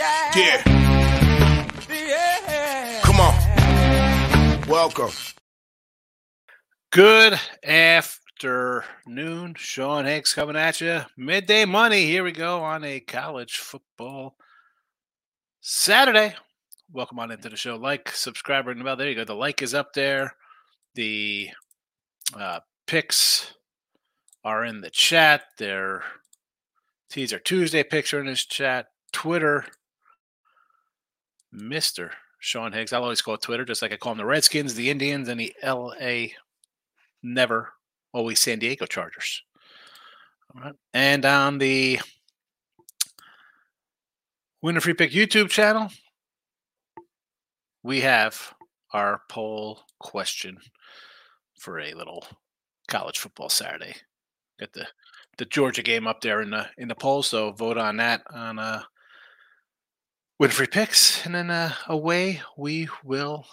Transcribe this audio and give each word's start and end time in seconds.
yeah. 0.00 0.32
Yeah. 0.34 0.62
Yeah. 1.90 3.00
Come 3.02 3.20
on. 3.20 3.34
Welcome. 4.66 5.10
Good 6.90 7.38
afternoon. 7.62 9.54
Sean 9.58 10.06
Higgs 10.06 10.32
coming 10.32 10.56
at 10.56 10.80
you. 10.80 11.02
Midday 11.18 11.66
money. 11.66 12.06
Here 12.06 12.24
we 12.24 12.32
go 12.32 12.62
on 12.62 12.82
a 12.82 13.00
college 13.00 13.58
football 13.58 14.36
Saturday. 15.60 16.34
Welcome 16.90 17.18
on 17.18 17.30
into 17.30 17.50
the 17.50 17.56
show. 17.56 17.76
Like, 17.76 18.10
subscribe, 18.10 18.66
ring 18.66 18.78
the 18.78 18.84
bell. 18.84 18.96
There 18.96 19.08
you 19.08 19.14
go. 19.14 19.24
The 19.24 19.34
like 19.34 19.60
is 19.60 19.74
up 19.74 19.92
there. 19.92 20.34
The 20.94 21.50
uh, 22.34 22.60
picks 22.86 23.52
are 24.44 24.64
in 24.64 24.80
the 24.80 24.90
chat. 24.90 25.42
Their 25.58 26.02
teaser 27.10 27.38
Tuesday 27.38 27.82
picks 27.82 28.14
are 28.14 28.20
in 28.20 28.26
this 28.26 28.46
chat. 28.46 28.86
Twitter, 29.12 29.66
Mr. 31.54 32.10
Sean 32.38 32.72
Higgs. 32.72 32.92
I'll 32.92 33.02
always 33.02 33.22
call 33.22 33.34
it 33.34 33.42
Twitter, 33.42 33.64
just 33.64 33.82
like 33.82 33.92
I 33.92 33.96
call 33.96 34.12
them 34.12 34.18
the 34.18 34.26
Redskins, 34.26 34.74
the 34.74 34.90
Indians, 34.90 35.28
and 35.28 35.38
the 35.38 35.54
LA 35.62 36.28
never 37.22 37.72
always 38.12 38.40
San 38.40 38.58
Diego 38.58 38.86
Chargers. 38.86 39.42
All 40.54 40.62
right. 40.62 40.74
And 40.94 41.24
on 41.24 41.58
the 41.58 42.00
Winner 44.62 44.80
Free 44.80 44.94
Pick 44.94 45.12
YouTube 45.12 45.48
channel, 45.48 45.90
we 47.82 48.00
have 48.00 48.54
our 48.92 49.22
poll 49.28 49.80
question 49.98 50.58
for 51.58 51.78
a 51.78 51.92
little 51.92 52.26
college 52.88 53.18
football 53.18 53.48
Saturday. 53.48 53.94
Got 54.58 54.72
the 54.72 54.86
the 55.38 55.44
Georgia 55.46 55.82
game 55.82 56.06
up 56.06 56.20
there 56.20 56.42
in 56.42 56.50
the 56.50 56.66
in 56.76 56.88
the 56.88 56.94
poll, 56.94 57.22
so 57.22 57.52
vote 57.52 57.78
on 57.78 57.96
that 57.98 58.22
on 58.30 58.58
uh 58.58 58.82
Win 60.40 60.48
free 60.48 60.68
picks, 60.68 61.26
and 61.26 61.34
then 61.34 61.50
uh, 61.50 61.74
away 61.88 62.40
we 62.56 62.88
will 63.04 63.44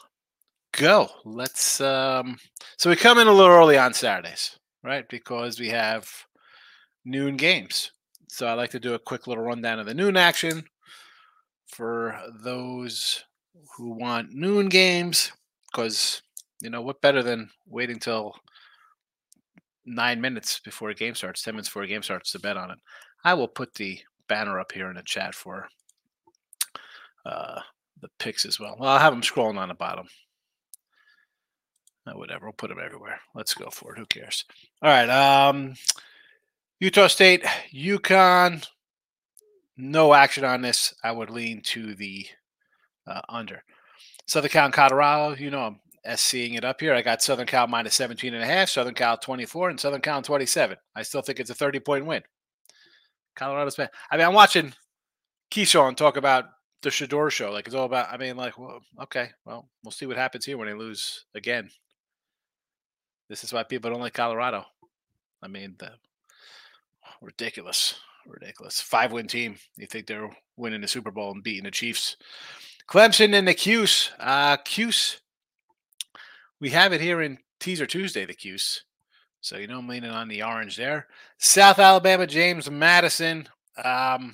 go. 0.71 1.09
Let's. 1.25 1.81
Um, 1.81 2.39
so 2.77 2.89
we 2.89 2.95
come 2.95 3.19
in 3.19 3.27
a 3.27 3.33
little 3.33 3.51
early 3.51 3.77
on 3.77 3.93
Saturdays, 3.93 4.57
right? 4.85 5.05
Because 5.09 5.59
we 5.59 5.67
have 5.67 6.09
noon 7.03 7.35
games. 7.35 7.91
So 8.29 8.47
I 8.47 8.53
like 8.53 8.69
to 8.69 8.79
do 8.79 8.93
a 8.93 8.99
quick 8.99 9.27
little 9.27 9.43
rundown 9.43 9.79
of 9.79 9.85
the 9.85 9.93
noon 9.93 10.15
action 10.15 10.63
for 11.67 12.17
those 12.41 13.21
who 13.75 13.89
want 13.89 14.31
noon 14.31 14.69
games. 14.69 15.33
Because 15.69 16.21
you 16.61 16.69
know 16.69 16.81
what 16.81 17.01
better 17.01 17.21
than 17.21 17.49
waiting 17.67 17.99
till 17.99 18.33
nine 19.85 20.21
minutes 20.21 20.61
before 20.61 20.91
a 20.91 20.95
game 20.95 21.15
starts, 21.15 21.43
ten 21.43 21.55
minutes 21.55 21.67
before 21.67 21.83
a 21.83 21.87
game 21.87 22.01
starts 22.01 22.31
to 22.31 22.39
bet 22.39 22.55
on 22.55 22.71
it. 22.71 22.77
I 23.25 23.33
will 23.33 23.49
put 23.49 23.73
the 23.73 23.99
banner 24.29 24.57
up 24.57 24.71
here 24.71 24.89
in 24.89 24.95
the 24.95 25.03
chat 25.03 25.35
for 25.35 25.67
uh, 27.27 27.59
the 28.01 28.09
picks 28.19 28.45
as 28.45 28.59
well. 28.59 28.75
Well, 28.79 28.89
I'll 28.89 28.99
have 28.99 29.13
them 29.13 29.21
scrolling 29.21 29.57
on 29.57 29.69
the 29.69 29.75
bottom. 29.75 30.07
Uh, 32.05 32.13
whatever, 32.13 32.45
we'll 32.45 32.53
put 32.53 32.69
them 32.69 32.79
everywhere. 32.83 33.19
Let's 33.35 33.53
go 33.53 33.69
for 33.69 33.93
it. 33.93 33.99
Who 33.99 34.05
cares? 34.05 34.45
All 34.81 34.89
right. 34.89 35.09
Um, 35.09 35.73
Utah 36.79 37.07
State, 37.07 37.43
UConn. 37.73 38.65
No 39.75 40.13
action 40.13 40.45
on 40.45 40.61
this. 40.61 40.93
I 41.03 41.11
would 41.11 41.29
lean 41.29 41.61
to 41.65 41.95
the 41.95 42.25
uh, 43.05 43.21
under. 43.29 43.63
Southern 44.25 44.49
Cal 44.49 44.71
Colorado, 44.71 45.35
you 45.35 45.49
know, 45.49 45.61
I'm 45.61 45.79
SCing 46.05 46.57
it 46.57 46.65
up 46.65 46.79
here. 46.79 46.93
I 46.93 47.01
got 47.01 47.21
Southern 47.21 47.47
Cal 47.47 47.67
minus 47.67 47.95
17 47.95 48.33
and 48.33 48.43
a 48.43 48.45
half, 48.45 48.69
Southern 48.69 48.93
Cal 48.93 49.17
24, 49.17 49.69
and 49.69 49.79
Southern 49.79 50.01
Cal 50.01 50.21
27. 50.21 50.77
I 50.95 51.03
still 51.03 51.21
think 51.21 51.39
it's 51.39 51.49
a 51.49 51.55
30 51.55 51.79
point 51.79 52.05
win. 52.05 52.23
Colorado's. 53.35 53.77
I 53.79 54.17
mean, 54.17 54.25
I'm 54.27 54.33
watching 54.33 54.73
Keyshawn 55.51 55.95
talk 55.95 56.17
about 56.17 56.45
the 56.81 56.89
Shedeur 56.89 57.31
show. 57.31 57.51
Like 57.51 57.67
it's 57.67 57.75
all 57.75 57.85
about. 57.85 58.11
I 58.11 58.17
mean, 58.17 58.37
like, 58.37 58.57
well, 58.57 58.81
okay, 59.03 59.29
well, 59.45 59.69
we'll 59.83 59.91
see 59.91 60.05
what 60.05 60.17
happens 60.17 60.45
here 60.45 60.57
when 60.57 60.67
they 60.67 60.73
lose 60.73 61.25
again. 61.35 61.69
This 63.29 63.43
is 63.43 63.51
why 63.51 63.63
people 63.63 63.91
don't 63.91 63.99
like 63.99 64.13
Colorado. 64.13 64.65
I 65.41 65.47
mean, 65.47 65.75
the 65.77 65.91
ridiculous, 67.21 67.95
ridiculous 68.25 68.79
five 68.79 69.11
win 69.11 69.27
team. 69.27 69.57
You 69.75 69.87
think 69.87 70.07
they're 70.07 70.29
winning 70.55 70.81
the 70.81 70.87
Super 70.87 71.11
Bowl 71.11 71.31
and 71.31 71.43
beating 71.43 71.65
the 71.65 71.71
Chiefs? 71.71 72.17
Clemson 72.89 73.33
and 73.33 73.47
the 73.47 73.53
Cuse. 73.53 74.11
Uh, 74.19 74.57
Cuse. 74.57 75.19
We 76.59 76.69
have 76.69 76.93
it 76.93 77.01
here 77.01 77.21
in 77.21 77.37
Teaser 77.59 77.85
Tuesday. 77.85 78.25
The 78.25 78.33
Cuse. 78.33 78.83
So 79.41 79.57
you 79.57 79.67
know 79.67 79.79
I'm 79.79 79.87
leaning 79.87 80.11
on 80.11 80.27
the 80.27 80.43
orange 80.43 80.77
there. 80.77 81.07
South 81.37 81.79
Alabama, 81.79 82.25
James 82.25 82.69
Madison. 82.71 83.47
Um, 83.83 84.33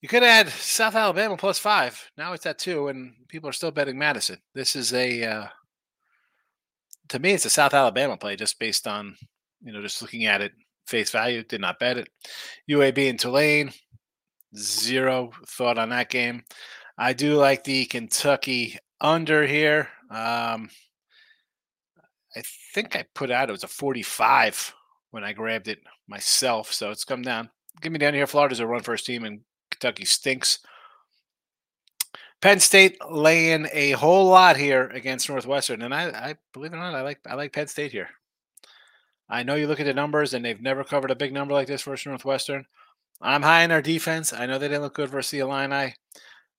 you 0.00 0.08
could 0.08 0.22
add 0.22 0.48
South 0.48 0.94
Alabama 0.94 1.36
plus 1.36 1.58
five. 1.58 2.10
Now 2.16 2.32
it's 2.32 2.46
at 2.46 2.58
two, 2.58 2.88
and 2.88 3.12
people 3.28 3.48
are 3.48 3.54
still 3.54 3.70
betting 3.70 3.98
Madison. 3.98 4.38
This 4.54 4.74
is 4.74 4.94
a, 4.94 5.24
uh, 5.24 5.46
to 7.08 7.18
me, 7.18 7.32
it's 7.32 7.44
a 7.44 7.50
South 7.50 7.74
Alabama 7.74 8.16
play 8.16 8.36
just 8.36 8.58
based 8.58 8.86
on, 8.86 9.16
you 9.62 9.72
know, 9.72 9.82
just 9.82 10.00
looking 10.00 10.26
at 10.26 10.40
it 10.40 10.52
face 10.86 11.10
value. 11.10 11.42
Did 11.42 11.60
not 11.60 11.78
bet 11.78 11.98
it. 11.98 12.08
UAB 12.70 13.10
and 13.10 13.20
Tulane, 13.20 13.72
zero 14.56 15.32
thought 15.46 15.78
on 15.78 15.90
that 15.90 16.08
game. 16.08 16.44
I 16.96 17.12
do 17.12 17.34
like 17.34 17.64
the 17.64 17.84
Kentucky 17.86 18.78
under 19.00 19.46
here. 19.46 19.88
Um, 20.10 20.70
I 22.36 22.42
think 22.74 22.96
I 22.96 23.04
put 23.14 23.30
out 23.30 23.48
it 23.48 23.52
was 23.52 23.64
a 23.64 23.68
45 23.68 24.74
when 25.10 25.24
I 25.24 25.32
grabbed 25.32 25.68
it 25.68 25.80
myself. 26.08 26.72
So 26.72 26.90
it's 26.90 27.04
come 27.04 27.22
down. 27.22 27.50
Give 27.80 27.92
me 27.92 27.98
down 27.98 28.14
here. 28.14 28.26
Florida's 28.26 28.60
a 28.60 28.66
run 28.66 28.82
first 28.82 29.06
team, 29.06 29.24
and 29.24 29.40
Kentucky 29.80 30.04
stinks. 30.04 30.58
Penn 32.40 32.60
State 32.60 32.98
laying 33.10 33.68
a 33.72 33.92
whole 33.92 34.26
lot 34.26 34.56
here 34.56 34.88
against 34.88 35.28
Northwestern, 35.28 35.82
and 35.82 35.94
I, 35.94 36.08
I 36.08 36.34
believe 36.52 36.72
it 36.72 36.76
or 36.76 36.78
not, 36.78 36.94
I 36.94 37.02
like 37.02 37.20
I 37.26 37.34
like 37.34 37.52
Penn 37.52 37.66
State 37.66 37.92
here. 37.92 38.08
I 39.28 39.42
know 39.42 39.54
you 39.54 39.66
look 39.66 39.80
at 39.80 39.86
the 39.86 39.94
numbers, 39.94 40.32
and 40.32 40.44
they've 40.44 40.60
never 40.60 40.84
covered 40.84 41.10
a 41.10 41.16
big 41.16 41.32
number 41.32 41.54
like 41.54 41.66
this 41.66 41.82
versus 41.82 42.06
Northwestern. 42.06 42.64
I'm 43.20 43.42
high 43.42 43.62
in 43.62 43.70
our 43.70 43.82
defense. 43.82 44.32
I 44.32 44.46
know 44.46 44.58
they 44.58 44.68
didn't 44.68 44.82
look 44.82 44.94
good 44.94 45.10
versus 45.10 45.30
the 45.30 45.40
Illini, 45.40 45.94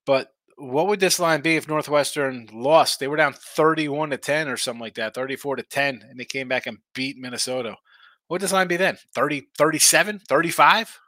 but 0.05 0.31
what 0.57 0.87
would 0.87 0.99
this 0.99 1.19
line 1.19 1.41
be 1.41 1.55
if 1.55 1.67
Northwestern 1.67 2.47
lost? 2.53 2.99
They 2.99 3.07
were 3.07 3.17
down 3.17 3.33
31 3.33 4.11
to 4.11 4.17
10 4.17 4.47
or 4.47 4.57
something 4.57 4.81
like 4.81 4.93
that, 4.95 5.15
34 5.15 5.55
to 5.55 5.63
10, 5.63 6.05
and 6.07 6.19
they 6.19 6.25
came 6.25 6.47
back 6.47 6.67
and 6.67 6.77
beat 6.93 7.17
Minnesota. 7.17 7.75
What 8.27 8.35
would 8.35 8.41
this 8.41 8.53
line 8.53 8.67
be 8.67 8.77
then? 8.77 8.97
30, 9.15 9.47
37, 9.57 10.19
35? 10.29 10.99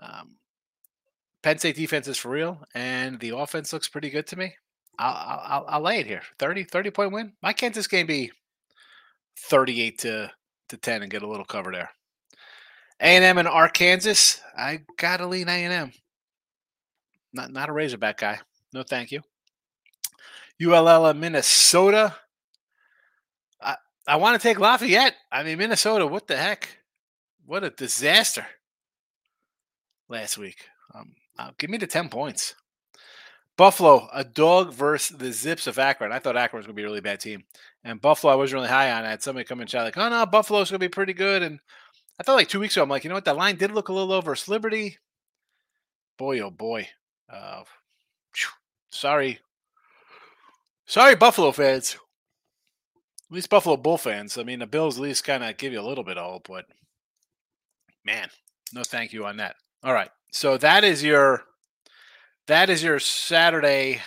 Um, 0.00 0.36
Penn 1.42 1.58
State 1.58 1.76
defense 1.76 2.08
is 2.08 2.18
for 2.18 2.30
real, 2.30 2.62
and 2.74 3.18
the 3.20 3.36
offense 3.36 3.72
looks 3.72 3.88
pretty 3.88 4.10
good 4.10 4.26
to 4.28 4.36
me. 4.36 4.54
I'll, 4.98 5.40
I'll, 5.46 5.64
I'll 5.68 5.80
lay 5.80 6.00
it 6.00 6.06
here 6.06 6.22
30, 6.38 6.64
30 6.64 6.90
point 6.90 7.12
win. 7.12 7.32
Why 7.40 7.52
can't 7.52 7.74
this 7.74 7.86
game 7.86 8.06
be 8.06 8.32
38 9.38 9.98
to, 10.00 10.30
to 10.70 10.76
10 10.76 11.02
and 11.02 11.10
get 11.10 11.22
a 11.22 11.28
little 11.28 11.44
cover 11.44 11.70
there? 11.70 11.90
A&M 13.00 13.38
and 13.38 13.46
Arkansas, 13.46 14.40
I 14.56 14.80
gotta 14.96 15.26
lean 15.26 15.48
A&M. 15.48 15.92
Not 17.32 17.52
not 17.52 17.68
a 17.68 17.72
Razorback 17.72 18.18
guy. 18.18 18.40
No, 18.72 18.82
thank 18.82 19.12
you. 19.12 19.22
ULL 20.60 21.06
and 21.06 21.20
Minnesota. 21.20 22.16
I 23.62 23.76
I 24.06 24.16
want 24.16 24.40
to 24.40 24.48
take 24.48 24.58
Lafayette. 24.58 25.14
I 25.30 25.44
mean 25.44 25.58
Minnesota. 25.58 26.06
What 26.06 26.26
the 26.26 26.36
heck? 26.36 26.68
What 27.46 27.62
a 27.62 27.70
disaster 27.70 28.46
last 30.08 30.38
week. 30.38 30.66
Um, 30.94 31.12
uh, 31.38 31.50
give 31.58 31.70
me 31.70 31.78
the 31.78 31.86
ten 31.86 32.08
points. 32.08 32.54
Buffalo, 33.56 34.08
a 34.14 34.22
dog 34.22 34.72
versus 34.72 35.16
the 35.16 35.32
Zips 35.32 35.66
of 35.66 35.80
Akron. 35.80 36.12
I 36.12 36.20
thought 36.20 36.36
Akron 36.36 36.60
was 36.60 36.66
going 36.66 36.76
to 36.76 36.80
be 36.80 36.84
a 36.84 36.86
really 36.86 37.00
bad 37.00 37.18
team, 37.18 37.42
and 37.82 38.00
Buffalo 38.00 38.32
I 38.32 38.36
was 38.36 38.52
really 38.52 38.68
high 38.68 38.92
on. 38.92 39.04
I 39.04 39.10
had 39.10 39.22
somebody 39.22 39.44
come 39.44 39.60
and 39.60 39.68
shout 39.68 39.84
like, 39.84 39.98
"Oh 39.98 40.08
no, 40.08 40.24
Buffalo's 40.26 40.70
going 40.70 40.78
to 40.80 40.84
be 40.84 40.88
pretty 40.88 41.12
good." 41.12 41.42
And 41.42 41.58
I 42.20 42.22
thought 42.22 42.36
like 42.36 42.48
two 42.48 42.60
weeks 42.60 42.76
ago, 42.76 42.84
I'm 42.84 42.88
like, 42.88 43.04
you 43.04 43.08
know 43.08 43.16
what? 43.16 43.24
That 43.24 43.36
line 43.36 43.56
did 43.56 43.72
look 43.72 43.88
a 43.88 43.92
little 43.92 44.12
over 44.12 44.36
Liberty. 44.46 44.98
Boy, 46.18 46.40
oh 46.40 46.50
boy. 46.50 46.88
Uh, 47.28 47.62
sorry. 48.90 49.40
Sorry, 50.86 51.14
Buffalo 51.16 51.52
fans. 51.52 51.96
At 53.30 53.34
least 53.34 53.50
Buffalo 53.50 53.76
Bull 53.76 53.98
fans. 53.98 54.38
I 54.38 54.42
mean, 54.42 54.60
the 54.60 54.66
Bills 54.66 54.96
at 54.96 55.02
least 55.02 55.24
kind 55.24 55.44
of 55.44 55.56
give 55.58 55.72
you 55.72 55.80
a 55.80 55.82
little 55.82 56.02
bit 56.02 56.16
of 56.16 56.24
hope, 56.24 56.48
but 56.48 56.64
man, 58.04 58.28
no 58.72 58.82
thank 58.82 59.12
you 59.12 59.26
on 59.26 59.36
that. 59.36 59.56
All 59.84 59.92
right. 59.92 60.10
So 60.32 60.56
that 60.58 60.84
is 60.84 61.02
your 61.02 61.44
that 62.46 62.70
is 62.70 62.82
your 62.82 62.98
Saturday 62.98 64.00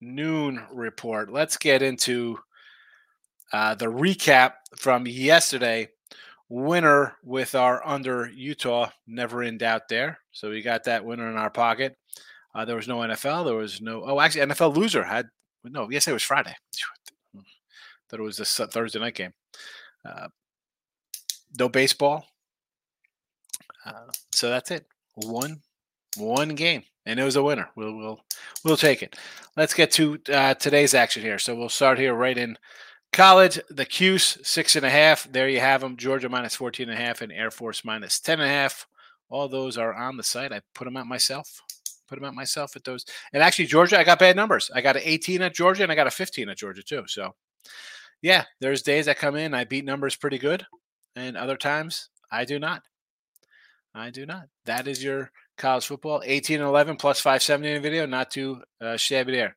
noon 0.00 0.64
report. 0.72 1.30
Let's 1.30 1.56
get 1.56 1.82
into 1.82 2.38
uh, 3.52 3.74
the 3.74 3.86
recap 3.86 4.54
from 4.76 5.06
yesterday. 5.06 5.88
Winner 6.48 7.16
with 7.24 7.56
our 7.56 7.84
under 7.84 8.28
Utah, 8.28 8.88
never 9.06 9.42
in 9.42 9.58
doubt 9.58 9.88
there. 9.88 10.20
So 10.30 10.50
we 10.50 10.62
got 10.62 10.84
that 10.84 11.04
winner 11.04 11.28
in 11.28 11.36
our 11.36 11.50
pocket. 11.50 11.96
Uh, 12.54 12.64
there 12.64 12.76
was 12.76 12.86
no 12.86 12.98
NFL. 12.98 13.46
There 13.46 13.56
was 13.56 13.80
no. 13.80 14.02
Oh, 14.04 14.20
actually, 14.20 14.46
NFL 14.46 14.76
loser 14.76 15.02
had 15.02 15.26
no. 15.64 15.90
Yes, 15.90 16.06
it 16.06 16.12
was 16.12 16.22
Friday. 16.22 16.54
Thought 18.08 18.20
it 18.20 18.22
was 18.22 18.36
this 18.36 18.56
Thursday 18.56 19.00
night 19.00 19.14
game. 19.14 19.32
Uh, 20.04 20.28
no 21.58 21.68
baseball. 21.68 22.24
Uh, 23.84 24.12
so 24.32 24.48
that's 24.48 24.70
it. 24.70 24.86
One, 25.16 25.62
One 26.18 26.54
game, 26.54 26.84
and 27.06 27.18
it 27.18 27.24
was 27.24 27.36
a 27.36 27.42
winner. 27.42 27.70
We'll 27.74 27.96
we'll 27.96 28.20
we'll 28.64 28.76
take 28.76 29.02
it. 29.02 29.16
Let's 29.56 29.72
get 29.72 29.90
to 29.92 30.18
uh, 30.30 30.54
today's 30.54 30.92
action 30.92 31.22
here. 31.22 31.38
So 31.38 31.54
we'll 31.54 31.70
start 31.70 31.98
here 31.98 32.14
right 32.14 32.36
in 32.36 32.58
college. 33.14 33.58
The 33.70 33.86
Cuse 33.86 34.36
six 34.42 34.76
and 34.76 34.84
a 34.84 34.90
half. 34.90 35.24
There 35.32 35.48
you 35.48 35.60
have 35.60 35.80
them. 35.80 35.96
Georgia 35.96 36.28
minus 36.28 36.54
14 36.54 36.90
and 36.90 36.98
a 36.98 37.02
half, 37.02 37.22
and 37.22 37.32
Air 37.32 37.50
Force 37.50 37.82
minus 37.84 38.20
10 38.20 38.40
and 38.40 38.48
a 38.48 38.52
half. 38.52 38.86
All 39.30 39.48
those 39.48 39.78
are 39.78 39.94
on 39.94 40.18
the 40.18 40.22
site. 40.22 40.52
I 40.52 40.60
put 40.74 40.84
them 40.84 40.98
out 40.98 41.06
myself. 41.06 41.62
Put 42.08 42.16
them 42.16 42.24
out 42.26 42.34
myself 42.34 42.76
at 42.76 42.84
those. 42.84 43.06
And 43.32 43.42
actually, 43.42 43.66
Georgia, 43.66 43.98
I 43.98 44.04
got 44.04 44.18
bad 44.18 44.36
numbers. 44.36 44.70
I 44.74 44.82
got 44.82 44.96
an 44.96 45.02
18 45.04 45.40
at 45.42 45.54
Georgia, 45.54 45.82
and 45.82 45.90
I 45.90 45.94
got 45.96 46.06
a 46.06 46.10
15 46.10 46.50
at 46.50 46.58
Georgia 46.58 46.82
too. 46.82 47.04
So, 47.06 47.34
yeah, 48.20 48.44
there's 48.60 48.82
days 48.82 49.08
I 49.08 49.14
come 49.14 49.34
in, 49.34 49.54
I 49.54 49.64
beat 49.64 49.86
numbers 49.86 50.14
pretty 50.14 50.38
good, 50.38 50.66
and 51.16 51.36
other 51.38 51.56
times 51.56 52.10
I 52.30 52.44
do 52.44 52.58
not. 52.58 52.82
I 53.96 54.10
do 54.10 54.26
not. 54.26 54.48
That 54.66 54.86
is 54.86 55.02
your 55.02 55.30
college 55.56 55.86
football. 55.86 56.22
18 56.24 56.60
and 56.60 56.68
11 56.68 56.96
plus 56.96 57.18
570 57.18 57.72
in 57.72 57.82
video. 57.82 58.04
Not 58.04 58.30
too 58.30 58.62
uh, 58.80 58.98
shabby 58.98 59.32
there. 59.32 59.56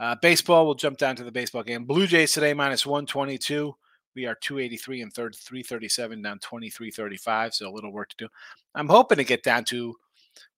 Uh, 0.00 0.16
baseball, 0.20 0.66
we'll 0.66 0.74
jump 0.74 0.98
down 0.98 1.14
to 1.16 1.24
the 1.24 1.30
baseball 1.30 1.62
game. 1.62 1.84
Blue 1.84 2.06
Jays 2.06 2.32
today 2.32 2.54
minus 2.54 2.84
122. 2.84 3.72
We 4.16 4.26
are 4.26 4.34
283 4.34 5.02
and 5.02 5.12
third, 5.12 5.36
337 5.36 6.22
down 6.22 6.38
2335. 6.40 7.54
So 7.54 7.68
a 7.68 7.70
little 7.70 7.92
work 7.92 8.08
to 8.10 8.16
do. 8.16 8.28
I'm 8.74 8.88
hoping 8.88 9.18
to 9.18 9.24
get 9.24 9.44
down 9.44 9.62
to 9.66 9.94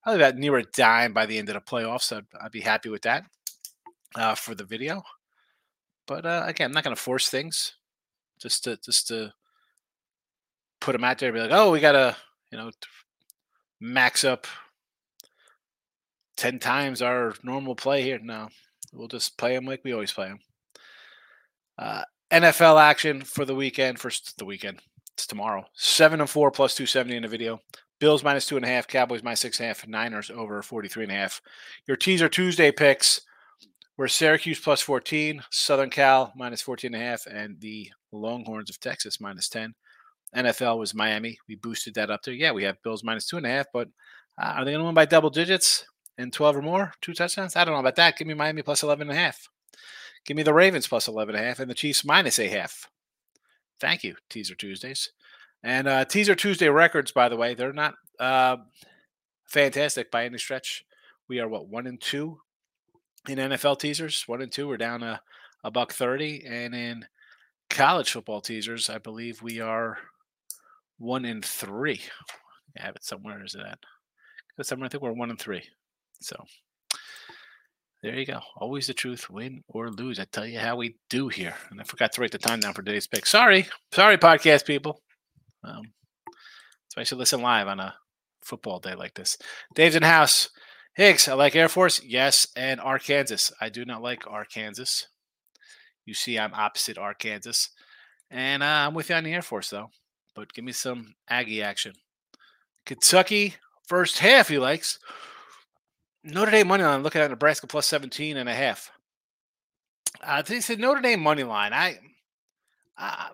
probably 0.01 0.21
about 0.21 0.37
near 0.37 0.57
a 0.57 0.63
dime 0.63 1.13
by 1.13 1.27
the 1.27 1.37
end 1.37 1.49
of 1.49 1.55
the 1.55 1.61
playoffs. 1.61 2.15
I'd, 2.15 2.25
I'd 2.41 2.51
be 2.51 2.61
happy 2.61 2.89
with 2.89 3.03
that 3.03 3.23
uh, 4.15 4.33
for 4.33 4.55
the 4.55 4.65
video. 4.65 5.03
But 6.07 6.25
uh, 6.25 6.43
again, 6.47 6.69
I'm 6.69 6.73
not 6.73 6.83
going 6.83 6.95
to 6.95 7.01
force 7.01 7.29
things 7.29 7.73
just 8.39 8.63
to 8.63 8.77
just 8.77 9.07
to 9.09 9.31
put 10.79 10.93
them 10.93 11.03
out 11.03 11.19
there 11.19 11.29
and 11.29 11.35
be 11.35 11.41
like, 11.41 11.51
oh, 11.51 11.71
we 11.71 11.79
got 11.79 11.91
to, 11.91 12.15
you 12.51 12.57
know, 12.57 12.71
max 13.81 14.23
up 14.23 14.47
10 16.37 16.59
times 16.59 17.01
our 17.01 17.33
normal 17.43 17.75
play 17.75 18.03
here. 18.03 18.19
No, 18.21 18.47
we'll 18.93 19.07
just 19.07 19.37
play 19.37 19.53
them 19.53 19.65
like 19.65 19.81
we 19.83 19.93
always 19.93 20.13
play 20.13 20.27
them. 20.27 20.39
Uh, 21.77 22.03
NFL 22.31 22.81
action 22.81 23.21
for 23.21 23.43
the 23.43 23.55
weekend, 23.55 23.99
for 23.99 24.11
the 24.37 24.45
weekend. 24.45 24.79
It's 25.13 25.27
tomorrow. 25.27 25.65
Seven 25.73 26.21
and 26.21 26.29
four 26.29 26.51
plus 26.51 26.75
270 26.75 27.17
in 27.17 27.23
the 27.23 27.27
video. 27.27 27.59
Bills 27.99 28.23
minus 28.23 28.47
two 28.47 28.55
and 28.55 28.65
a 28.65 28.67
half, 28.67 28.87
Cowboys 28.87 29.21
minus 29.21 29.41
six 29.41 29.59
and 29.59 29.65
a 29.65 29.67
half, 29.67 29.87
Niners 29.87 30.31
over 30.31 30.61
43 30.61 31.03
and 31.03 31.11
a 31.11 31.15
half. 31.15 31.41
Your 31.87 31.97
teaser 31.97 32.29
Tuesday 32.29 32.71
picks 32.71 33.21
were 33.97 34.07
Syracuse 34.07 34.59
plus 34.59 34.81
14, 34.81 35.43
Southern 35.51 35.91
Cal 35.91 36.33
minus 36.35 36.61
14 36.61 36.95
and 36.95 37.03
a 37.03 37.05
half, 37.05 37.27
and 37.27 37.59
the 37.59 37.91
Longhorns 38.11 38.71
of 38.71 38.79
Texas 38.79 39.21
minus 39.21 39.49
10. 39.49 39.75
NFL 40.35 40.77
was 40.79 40.93
Miami. 40.93 41.37
We 41.47 41.55
boosted 41.55 41.95
that 41.95 42.09
up 42.09 42.23
there. 42.23 42.33
Yeah, 42.33 42.51
we 42.51 42.63
have 42.63 42.81
Bills 42.83 43.03
minus 43.03 43.25
two 43.25 43.37
and 43.37 43.45
a 43.45 43.49
half, 43.49 43.67
but 43.73 43.89
uh, 44.41 44.53
are 44.57 44.65
they 44.65 44.71
going 44.71 44.79
to 44.79 44.85
win 44.85 44.93
by 44.93 45.05
double 45.05 45.29
digits 45.29 45.85
and 46.17 46.31
12 46.31 46.57
or 46.57 46.61
more? 46.61 46.93
Two 47.01 47.13
touchdowns? 47.13 47.55
I 47.55 47.65
don't 47.65 47.73
know 47.73 47.79
about 47.79 47.95
that. 47.97 48.17
Give 48.17 48.27
me 48.27 48.33
Miami 48.33 48.61
plus 48.61 48.83
11 48.83 49.09
and 49.09 49.17
a 49.17 49.21
half. 49.21 49.49
Give 50.25 50.37
me 50.37 50.43
the 50.43 50.53
Ravens 50.53 50.87
plus 50.87 51.07
11 51.07 51.35
and 51.35 51.43
a 51.43 51.47
half 51.47 51.59
and 51.59 51.69
the 51.69 51.75
Chiefs 51.75 52.05
minus 52.05 52.39
a 52.39 52.47
half. 52.47 52.89
Thank 53.79 54.03
you, 54.03 54.15
Teaser 54.29 54.55
Tuesdays. 54.55 55.11
And 55.63 55.87
uh, 55.87 56.05
Teaser 56.05 56.35
Tuesday 56.35 56.69
records, 56.69 57.11
by 57.11 57.29
the 57.29 57.35
way, 57.35 57.53
they're 57.53 57.73
not 57.73 57.95
uh, 58.19 58.57
fantastic 59.45 60.11
by 60.11 60.25
any 60.25 60.37
stretch. 60.37 60.85
We 61.27 61.39
are 61.39 61.47
what 61.47 61.67
one 61.67 61.87
and 61.87 61.99
two 61.99 62.39
in 63.27 63.37
NFL 63.37 63.79
teasers. 63.79 64.23
One 64.27 64.41
and 64.41 64.51
two. 64.51 64.67
We're 64.67 64.77
down 64.77 65.03
a, 65.03 65.21
a 65.63 65.71
buck 65.71 65.93
thirty, 65.93 66.43
and 66.45 66.73
in 66.73 67.05
college 67.69 68.11
football 68.11 68.41
teasers, 68.41 68.89
I 68.89 68.97
believe 68.97 69.41
we 69.41 69.59
are 69.59 69.97
one 71.01 71.25
in 71.25 71.41
three. 71.41 71.99
I 72.77 72.83
have 72.83 72.95
it 72.95 73.03
somewhere. 73.03 73.43
Is 73.43 73.55
it 73.55 73.61
at? 73.61 73.79
Somewhere 74.63 74.85
I 74.85 74.89
think 74.89 75.01
we're 75.01 75.11
one 75.11 75.31
and 75.31 75.39
three. 75.39 75.63
So 76.21 76.35
there 78.03 78.15
you 78.15 78.25
go. 78.25 78.39
Always 78.57 78.85
the 78.85 78.93
truth, 78.93 79.29
win 79.29 79.63
or 79.67 79.89
lose. 79.89 80.19
I 80.19 80.25
tell 80.25 80.45
you 80.45 80.59
how 80.59 80.75
we 80.75 80.97
do 81.09 81.29
here. 81.29 81.55
And 81.71 81.81
I 81.81 81.83
forgot 81.83 82.13
to 82.13 82.21
write 82.21 82.31
the 82.31 82.37
time 82.37 82.59
down 82.59 82.73
for 82.73 82.83
today's 82.83 83.07
pick. 83.07 83.25
Sorry, 83.25 83.67
sorry, 83.91 84.17
podcast 84.17 84.65
people. 84.65 85.01
Um, 85.63 85.81
so 86.89 87.01
I 87.01 87.03
should 87.03 87.17
listen 87.17 87.41
live 87.41 87.67
on 87.67 87.79
a 87.79 87.95
football 88.43 88.79
day 88.79 88.93
like 88.93 89.15
this. 89.15 89.37
Dave's 89.73 89.95
in 89.95 90.03
house. 90.03 90.49
Higgs, 90.95 91.27
I 91.27 91.33
like 91.33 91.55
Air 91.55 91.69
Force. 91.69 92.03
Yes, 92.03 92.47
and 92.55 92.79
Arkansas. 92.79 93.53
I 93.59 93.69
do 93.69 93.85
not 93.85 94.03
like 94.03 94.27
Arkansas. 94.27 95.05
You 96.05 96.13
see, 96.13 96.37
I'm 96.37 96.53
opposite 96.53 96.97
Arkansas, 96.97 97.69
and 98.29 98.61
uh, 98.61 98.65
I'm 98.65 98.93
with 98.93 99.09
you 99.09 99.15
on 99.15 99.23
the 99.23 99.33
Air 99.33 99.41
Force 99.41 99.69
though 99.69 99.89
but 100.35 100.53
give 100.53 100.65
me 100.65 100.71
some 100.71 101.15
Aggie 101.29 101.61
action. 101.61 101.93
Kentucky, 102.85 103.55
first 103.87 104.19
half 104.19 104.47
he 104.47 104.57
likes. 104.57 104.99
Notre 106.23 106.51
Dame 106.51 106.67
money 106.67 106.83
line, 106.83 107.03
looking 107.03 107.21
at 107.21 107.29
Nebraska 107.29 107.67
plus 107.67 107.87
17 107.87 108.37
and 108.37 108.47
a 108.47 108.53
half. 108.53 108.91
Uh, 110.23 110.41
they 110.41 110.61
said 110.61 110.79
Notre 110.79 111.01
Dame 111.01 111.19
money 111.19 111.43
line. 111.43 111.73
I, 111.73 111.99
I, 112.97 113.29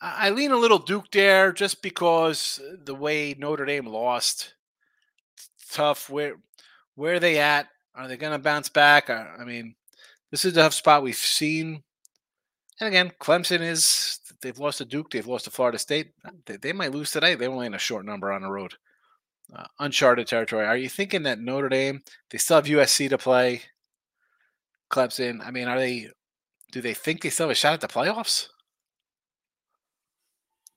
I 0.00 0.30
lean 0.30 0.52
a 0.52 0.56
little 0.56 0.78
Duke 0.78 1.10
there 1.10 1.52
just 1.52 1.82
because 1.82 2.60
the 2.84 2.94
way 2.94 3.34
Notre 3.38 3.64
Dame 3.64 3.86
lost. 3.86 4.54
Tough. 5.70 6.08
Where, 6.08 6.36
where 6.94 7.14
are 7.14 7.20
they 7.20 7.38
at? 7.38 7.68
Are 7.96 8.06
they 8.06 8.16
going 8.16 8.32
to 8.32 8.38
bounce 8.38 8.68
back? 8.68 9.10
I, 9.10 9.28
I 9.40 9.44
mean, 9.44 9.74
this 10.30 10.44
is 10.44 10.56
a 10.56 10.60
tough 10.60 10.74
spot. 10.74 11.02
We've 11.02 11.16
seen 11.16 11.82
and 12.80 12.88
again, 12.88 13.12
Clemson 13.20 13.60
is 13.60 14.18
they've 14.44 14.58
lost 14.58 14.78
to 14.78 14.84
Duke, 14.84 15.10
they've 15.10 15.26
lost 15.26 15.46
to 15.46 15.50
Florida 15.50 15.78
State. 15.78 16.12
They, 16.46 16.56
they 16.56 16.72
might 16.72 16.92
lose 16.92 17.10
today. 17.10 17.34
They're 17.34 17.50
only 17.50 17.66
in 17.66 17.74
a 17.74 17.78
short 17.78 18.04
number 18.04 18.30
on 18.30 18.42
the 18.42 18.50
road. 18.50 18.74
Uh, 19.54 19.64
uncharted 19.80 20.26
territory. 20.26 20.64
Are 20.64 20.76
you 20.76 20.88
thinking 20.88 21.24
that 21.24 21.40
Notre 21.40 21.68
Dame, 21.68 22.02
they 22.30 22.38
still 22.38 22.56
have 22.56 22.66
USC 22.66 23.08
to 23.10 23.18
play? 23.18 23.62
Clemson, 24.90 25.44
I 25.44 25.50
mean, 25.50 25.66
are 25.66 25.78
they, 25.78 26.08
do 26.70 26.80
they 26.80 26.94
think 26.94 27.22
they 27.22 27.30
still 27.30 27.46
have 27.46 27.52
a 27.52 27.54
shot 27.54 27.74
at 27.74 27.80
the 27.80 27.88
playoffs? 27.88 28.48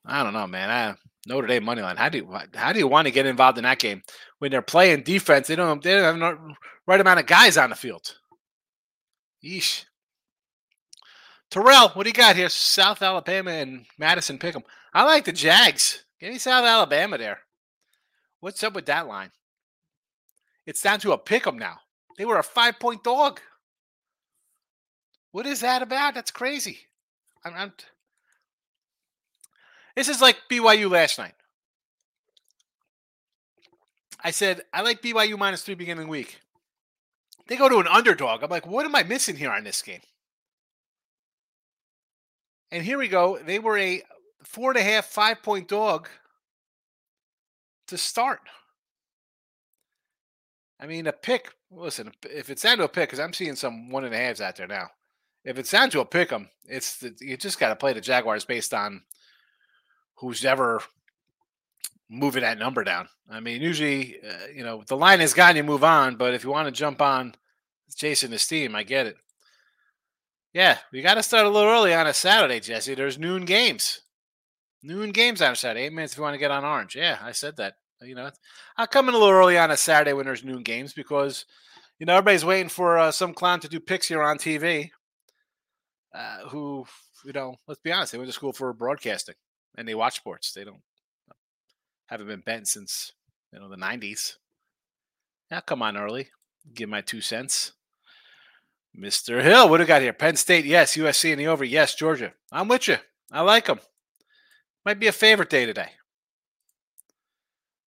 I 0.04 0.22
don't 0.22 0.32
know, 0.32 0.46
man. 0.46 0.70
I, 0.70 0.94
Notre 1.26 1.46
Dame 1.46 1.64
money 1.64 1.82
line. 1.82 1.96
How 1.96 2.08
do 2.08 2.18
you 2.18 2.38
how 2.54 2.72
do 2.72 2.78
you 2.78 2.88
want 2.88 3.06
to 3.06 3.12
get 3.12 3.26
involved 3.26 3.58
in 3.58 3.64
that 3.64 3.78
game 3.78 4.02
when 4.38 4.50
they're 4.50 4.62
playing 4.62 5.02
defense? 5.02 5.46
They 5.46 5.56
don't 5.56 5.82
they 5.82 5.94
don't 5.94 6.20
have 6.20 6.38
the 6.38 6.54
right 6.86 7.00
amount 7.00 7.20
of 7.20 7.26
guys 7.26 7.58
on 7.58 7.70
the 7.70 7.76
field. 7.76 8.16
Yeesh. 9.44 9.84
Terrell, 11.50 11.88
what 11.90 12.04
do 12.04 12.10
you 12.10 12.14
got 12.14 12.36
here? 12.36 12.48
South 12.48 13.00
Alabama 13.00 13.50
and 13.50 13.86
Madison 13.98 14.38
Pick'em. 14.38 14.62
I 14.92 15.04
like 15.04 15.24
the 15.24 15.32
Jags. 15.32 16.04
Give 16.20 16.32
me 16.32 16.38
South 16.38 16.64
Alabama 16.64 17.16
there. 17.16 17.40
What's 18.40 18.62
up 18.62 18.74
with 18.74 18.86
that 18.86 19.08
line? 19.08 19.30
It's 20.66 20.82
down 20.82 21.00
to 21.00 21.12
a 21.12 21.18
pick'em 21.18 21.58
now. 21.58 21.78
They 22.18 22.24
were 22.24 22.38
a 22.38 22.42
five 22.42 22.78
point 22.78 23.02
dog. 23.02 23.40
What 25.32 25.46
is 25.46 25.60
that 25.60 25.82
about? 25.82 26.14
That's 26.14 26.30
crazy. 26.30 26.78
I'm, 27.44 27.54
I'm, 27.54 27.72
this 29.96 30.08
is 30.08 30.20
like 30.20 30.36
BYU 30.50 30.90
last 30.90 31.18
night. 31.18 31.34
I 34.22 34.30
said 34.30 34.62
I 34.72 34.82
like 34.82 35.00
BYU 35.00 35.38
minus 35.38 35.62
three 35.62 35.74
beginning 35.74 36.08
week. 36.08 36.40
They 37.46 37.56
go 37.56 37.68
to 37.68 37.78
an 37.78 37.88
underdog. 37.88 38.42
I'm 38.42 38.50
like, 38.50 38.66
what 38.66 38.84
am 38.84 38.94
I 38.94 39.02
missing 39.04 39.36
here 39.36 39.50
on 39.50 39.64
this 39.64 39.80
game? 39.80 40.00
And 42.70 42.84
here 42.84 42.98
we 42.98 43.08
go. 43.08 43.38
They 43.38 43.58
were 43.58 43.78
a 43.78 44.02
four 44.44 44.70
and 44.70 44.78
a 44.78 44.82
half, 44.82 45.06
five 45.06 45.42
point 45.42 45.68
dog 45.68 46.08
to 47.86 47.96
start. 47.96 48.40
I 50.80 50.86
mean, 50.86 51.06
a 51.06 51.12
pick. 51.12 51.50
Listen, 51.70 52.12
if 52.24 52.50
it's 52.50 52.62
down 52.62 52.78
to 52.78 52.84
a 52.84 52.88
pick, 52.88 53.08
because 53.08 53.20
I'm 53.20 53.32
seeing 53.32 53.56
some 53.56 53.90
one 53.90 54.04
and 54.04 54.14
a 54.14 54.18
halves 54.18 54.40
out 54.40 54.56
there 54.56 54.66
now. 54.66 54.88
If 55.44 55.58
it's 55.58 55.70
down 55.70 55.90
to 55.90 56.00
a 56.00 56.04
pick 56.04 56.32
'em, 56.32 56.48
it's 56.66 56.98
the, 56.98 57.14
you 57.20 57.36
just 57.36 57.58
got 57.58 57.70
to 57.70 57.76
play 57.76 57.92
the 57.92 58.00
Jaguars 58.00 58.44
based 58.44 58.74
on 58.74 59.02
who's 60.16 60.44
ever 60.44 60.82
moving 62.10 62.42
that 62.42 62.58
number 62.58 62.84
down. 62.84 63.08
I 63.30 63.40
mean, 63.40 63.60
usually, 63.62 64.16
uh, 64.22 64.46
you 64.54 64.62
know, 64.62 64.82
the 64.86 64.96
line 64.96 65.20
is 65.20 65.34
gone, 65.34 65.56
you 65.56 65.62
move 65.62 65.84
on. 65.84 66.16
But 66.16 66.34
if 66.34 66.44
you 66.44 66.50
want 66.50 66.66
to 66.66 66.72
jump 66.72 67.00
on 67.00 67.34
Jason 67.96 68.30
team, 68.36 68.74
I 68.74 68.82
get 68.82 69.06
it. 69.06 69.16
Yeah, 70.54 70.78
we 70.92 71.02
got 71.02 71.14
to 71.14 71.22
start 71.22 71.46
a 71.46 71.50
little 71.50 71.70
early 71.70 71.94
on 71.94 72.06
a 72.06 72.14
Saturday, 72.14 72.60
Jesse. 72.60 72.94
There's 72.94 73.18
noon 73.18 73.44
games. 73.44 74.00
Noon 74.82 75.10
games 75.10 75.42
on 75.42 75.52
a 75.52 75.56
Saturday. 75.56 75.86
Eight 75.86 75.92
minutes 75.92 76.14
if 76.14 76.18
you 76.18 76.22
want 76.22 76.34
to 76.34 76.38
get 76.38 76.50
on 76.50 76.64
Orange. 76.64 76.96
Yeah, 76.96 77.18
I 77.22 77.32
said 77.32 77.56
that. 77.56 77.74
You 78.00 78.14
know, 78.14 78.30
I'll 78.76 78.86
come 78.86 79.08
in 79.08 79.14
a 79.14 79.18
little 79.18 79.34
early 79.34 79.58
on 79.58 79.72
a 79.72 79.76
Saturday 79.76 80.12
when 80.12 80.26
there's 80.26 80.44
noon 80.44 80.62
games 80.62 80.92
because, 80.92 81.44
you 81.98 82.06
know, 82.06 82.14
everybody's 82.14 82.44
waiting 82.44 82.68
for 82.68 82.96
uh, 82.96 83.10
some 83.10 83.34
clown 83.34 83.58
to 83.60 83.68
do 83.68 83.80
picks 83.80 84.06
here 84.06 84.22
on 84.22 84.38
TV. 84.38 84.90
Uh, 86.14 86.48
who, 86.48 86.86
you 87.24 87.32
know, 87.32 87.56
let's 87.66 87.80
be 87.80 87.90
honest, 87.92 88.12
they 88.12 88.18
went 88.18 88.28
to 88.28 88.32
school 88.32 88.52
for 88.52 88.72
broadcasting 88.72 89.34
and 89.76 89.86
they 89.86 89.94
watch 89.94 90.16
sports. 90.16 90.52
They 90.52 90.64
don't 90.64 90.80
haven't 92.06 92.26
been 92.26 92.40
bent 92.40 92.68
since 92.68 93.12
you 93.52 93.58
know 93.60 93.68
the 93.68 93.76
'90s. 93.76 94.34
Now 95.50 95.60
come 95.60 95.82
on 95.82 95.96
early, 95.96 96.28
give 96.74 96.88
my 96.88 97.00
two 97.00 97.20
cents. 97.20 97.72
Mr. 98.98 99.42
Hill, 99.42 99.68
what 99.68 99.78
do 99.78 99.84
we 99.84 99.86
got 99.88 100.02
here? 100.02 100.12
Penn 100.12 100.36
State, 100.36 100.64
yes. 100.64 100.96
USC 100.96 101.32
in 101.32 101.38
the 101.38 101.46
over, 101.46 101.64
yes. 101.64 101.94
Georgia, 101.94 102.32
I'm 102.50 102.68
with 102.68 102.88
you. 102.88 102.96
I 103.30 103.42
like 103.42 103.66
them. 103.66 103.80
Might 104.84 104.98
be 104.98 105.06
a 105.06 105.12
favorite 105.12 105.50
day 105.50 105.66
today. 105.66 105.90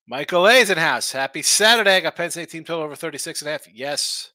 Michael 0.07 0.47
A's 0.47 0.69
in 0.69 0.77
house. 0.77 1.11
Happy 1.11 1.41
Saturday. 1.41 1.95
I 1.95 1.99
got 1.99 2.15
Penn 2.15 2.31
State 2.31 2.49
team 2.49 2.63
total 2.63 2.83
over 2.83 2.95
36 2.95 3.41
and 3.41 3.49
a 3.49 3.51
half. 3.51 3.67
Yes. 3.73 4.31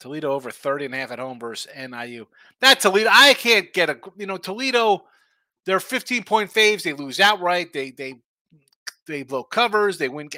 Toledo 0.00 0.32
over 0.32 0.50
30 0.50 0.86
and 0.86 0.94
a 0.94 0.98
half 0.98 1.12
at 1.12 1.18
home 1.18 1.38
versus 1.38 1.70
NIU. 1.76 2.26
That 2.60 2.80
Toledo, 2.80 3.08
I 3.12 3.34
can't 3.34 3.72
get 3.72 3.90
a 3.90 3.98
you 4.16 4.26
know, 4.26 4.36
Toledo, 4.36 5.04
they're 5.64 5.80
15 5.80 6.24
point 6.24 6.52
faves. 6.52 6.82
They 6.82 6.92
lose 6.92 7.18
outright. 7.18 7.72
They 7.72 7.90
they 7.92 8.14
they 9.06 9.22
blow 9.22 9.42
covers. 9.42 9.98
They 9.98 10.08
win. 10.08 10.28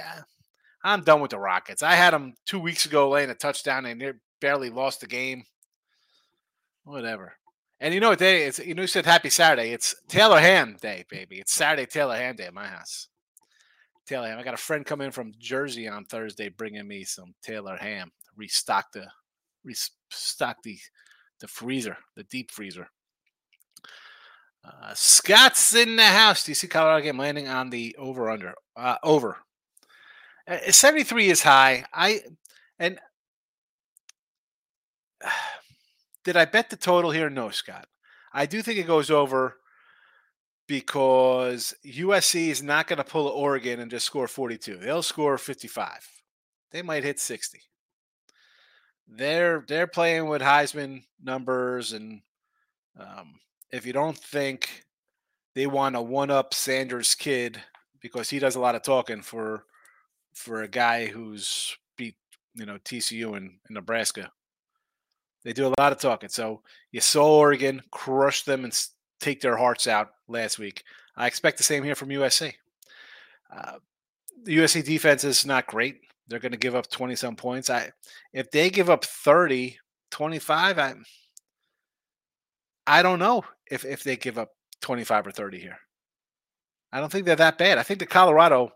I'm 0.85 1.03
done 1.03 1.21
with 1.21 1.33
the 1.33 1.39
Rockets. 1.39 1.83
I 1.83 1.95
had 1.95 2.13
them 2.13 2.35
two 2.47 2.61
weeks 2.61 2.87
ago 2.87 3.09
laying 3.09 3.31
a 3.31 3.35
touchdown 3.35 3.85
and 3.85 4.01
they 4.01 4.13
barely 4.41 4.71
lost 4.71 5.01
the 5.01 5.07
game. 5.07 5.45
Whatever. 6.89 7.35
And 7.81 7.93
you 7.93 8.01
know 8.01 8.09
what 8.09 8.19
day? 8.19 8.45
It's 8.45 8.59
you 8.61 8.75
know 8.75 8.81
you 8.81 8.89
said 8.89 9.05
happy 9.05 9.29
Saturday. 9.29 9.73
It's 9.73 9.95
Taylor 10.09 10.41
Ham 10.41 10.79
Day, 10.81 11.05
baby. 11.11 11.39
It's 11.39 11.53
Saturday 11.53 11.85
Taylor 11.85 12.17
Ham 12.17 12.35
Day 12.35 12.47
at 12.47 12.55
my 12.55 12.67
house. 12.67 13.09
Taylor 14.07 14.27
ham. 14.27 14.39
I 14.39 14.43
got 14.43 14.55
a 14.55 14.57
friend 14.57 14.87
coming 14.87 15.11
from 15.11 15.35
Jersey 15.39 15.87
on 15.87 16.07
Thursday, 16.07 16.49
bringing 16.49 16.89
me 16.89 17.05
some 17.05 17.35
Taylor 17.43 17.77
ham. 17.77 18.11
Restock 18.37 18.87
the 18.95 19.07
restock 19.65 20.57
the 20.65 20.79
the 21.41 21.47
freezer, 21.47 21.99
the 22.17 22.25
deep 22.25 22.51
freezer. 22.51 22.89
Uh, 24.65 24.95
Scott's 24.95 25.75
in 25.75 25.97
the 25.97 26.07
house. 26.07 26.45
Do 26.45 26.53
you 26.53 26.55
see 26.55 26.69
Colorado 26.69 27.05
game 27.05 27.19
landing 27.19 27.49
on 27.49 27.69
the 27.69 27.95
over 27.99 28.31
under? 28.31 28.55
Uh, 28.75 28.97
over. 29.03 29.37
Uh, 30.49 30.57
73 30.71 31.29
is 31.29 31.43
high. 31.43 31.85
I 31.93 32.23
and 32.79 32.99
did 36.29 36.37
I 36.37 36.45
bet 36.45 36.69
the 36.69 36.77
total 36.77 37.11
here? 37.11 37.31
No, 37.31 37.49
Scott. 37.49 37.87
I 38.35 38.45
do 38.45 38.61
think 38.61 38.79
it 38.79 38.87
goes 38.87 39.11
over 39.11 39.57
because 40.67 41.75
USC 41.87 42.49
is 42.49 42.63
not 42.63 42.87
going 42.87 42.99
to 42.99 43.03
pull 43.03 43.29
Oregon 43.29 43.81
and 43.81 43.91
just 43.91 44.05
score 44.05 44.29
42. 44.29 44.77
They'll 44.77 45.03
score 45.03 45.39
55. 45.39 46.07
They 46.71 46.83
might 46.83 47.03
hit 47.03 47.19
60. 47.19 47.63
They're 49.09 49.65
they're 49.67 49.87
playing 49.87 50.29
with 50.29 50.43
Heisman 50.43 51.05
numbers, 51.19 51.95
and 51.95 52.21
um, 53.01 53.41
if 53.71 53.87
you 53.87 53.95
don't 53.95 54.19
think 54.19 54.85
they 55.55 55.67
want 55.67 55.95
to 55.95 56.03
one 56.03 56.31
up 56.31 56.53
Sanders' 56.53 57.15
kid 57.15 57.59
because 58.03 58.29
he 58.29 58.39
does 58.39 58.55
a 58.55 58.61
lot 58.61 58.75
of 58.75 58.83
talking 58.83 59.23
for 59.23 59.65
for 60.35 60.63
a 60.63 60.69
guy 60.69 61.07
who's 61.07 61.75
beat 61.97 62.17
you 62.53 62.67
know 62.67 62.77
TCU 62.85 63.35
in, 63.35 63.61
in 63.67 63.75
Nebraska, 63.75 64.31
they 65.49 65.55
do 65.55 65.67
a 65.67 65.81
lot 65.81 65.93
of 65.93 65.99
talking. 65.99 66.29
So 66.29 66.61
you 66.93 67.01
saw 67.01 67.39
Oregon 67.39 67.81
crush 67.91 68.43
them 68.43 68.65
and 68.65 68.81
take 69.19 69.41
their 69.41 69.57
hearts 69.57 69.87
out 69.87 70.11
last 70.29 70.59
week. 70.59 70.85
I 71.17 71.27
expect 71.27 71.57
the 71.57 71.63
same 71.65 71.83
here 71.83 71.95
from 71.95 72.11
USC. 72.11 72.53
Uh, 73.51 73.79
the 74.45 74.59
USC 74.59 74.85
defense 74.85 75.25
is 75.25 75.47
not 75.47 75.67
great. 75.67 76.01
They're 76.27 76.39
going 76.39 76.53
to 76.53 76.59
give 76.59 76.77
up 76.77 76.91
20 76.91 77.17
some 77.17 77.35
points. 77.35 77.71
I 77.71 77.93
if 78.35 78.51
they 78.51 78.69
give 78.69 78.91
up 78.91 79.07
30, 79.07 79.79
25, 80.11 80.79
I 80.79 80.95
I 82.87 83.03
don't 83.03 83.19
know 83.19 83.43
if 83.71 83.87
if 83.87 84.05
they 84.05 84.19
give 84.19 84.37
up 84.37 84.51
25 84.83 85.29
or 85.29 85.33
30 85.33 85.61
here. 85.61 85.79
I 86.93 87.01
don't 87.01 87.11
think 87.11 87.25
they're 87.25 87.37
that 87.37 87.57
bad. 87.57 87.79
I 87.79 87.85
think 87.85 88.01
the 88.01 88.07
Colorado 88.07 88.73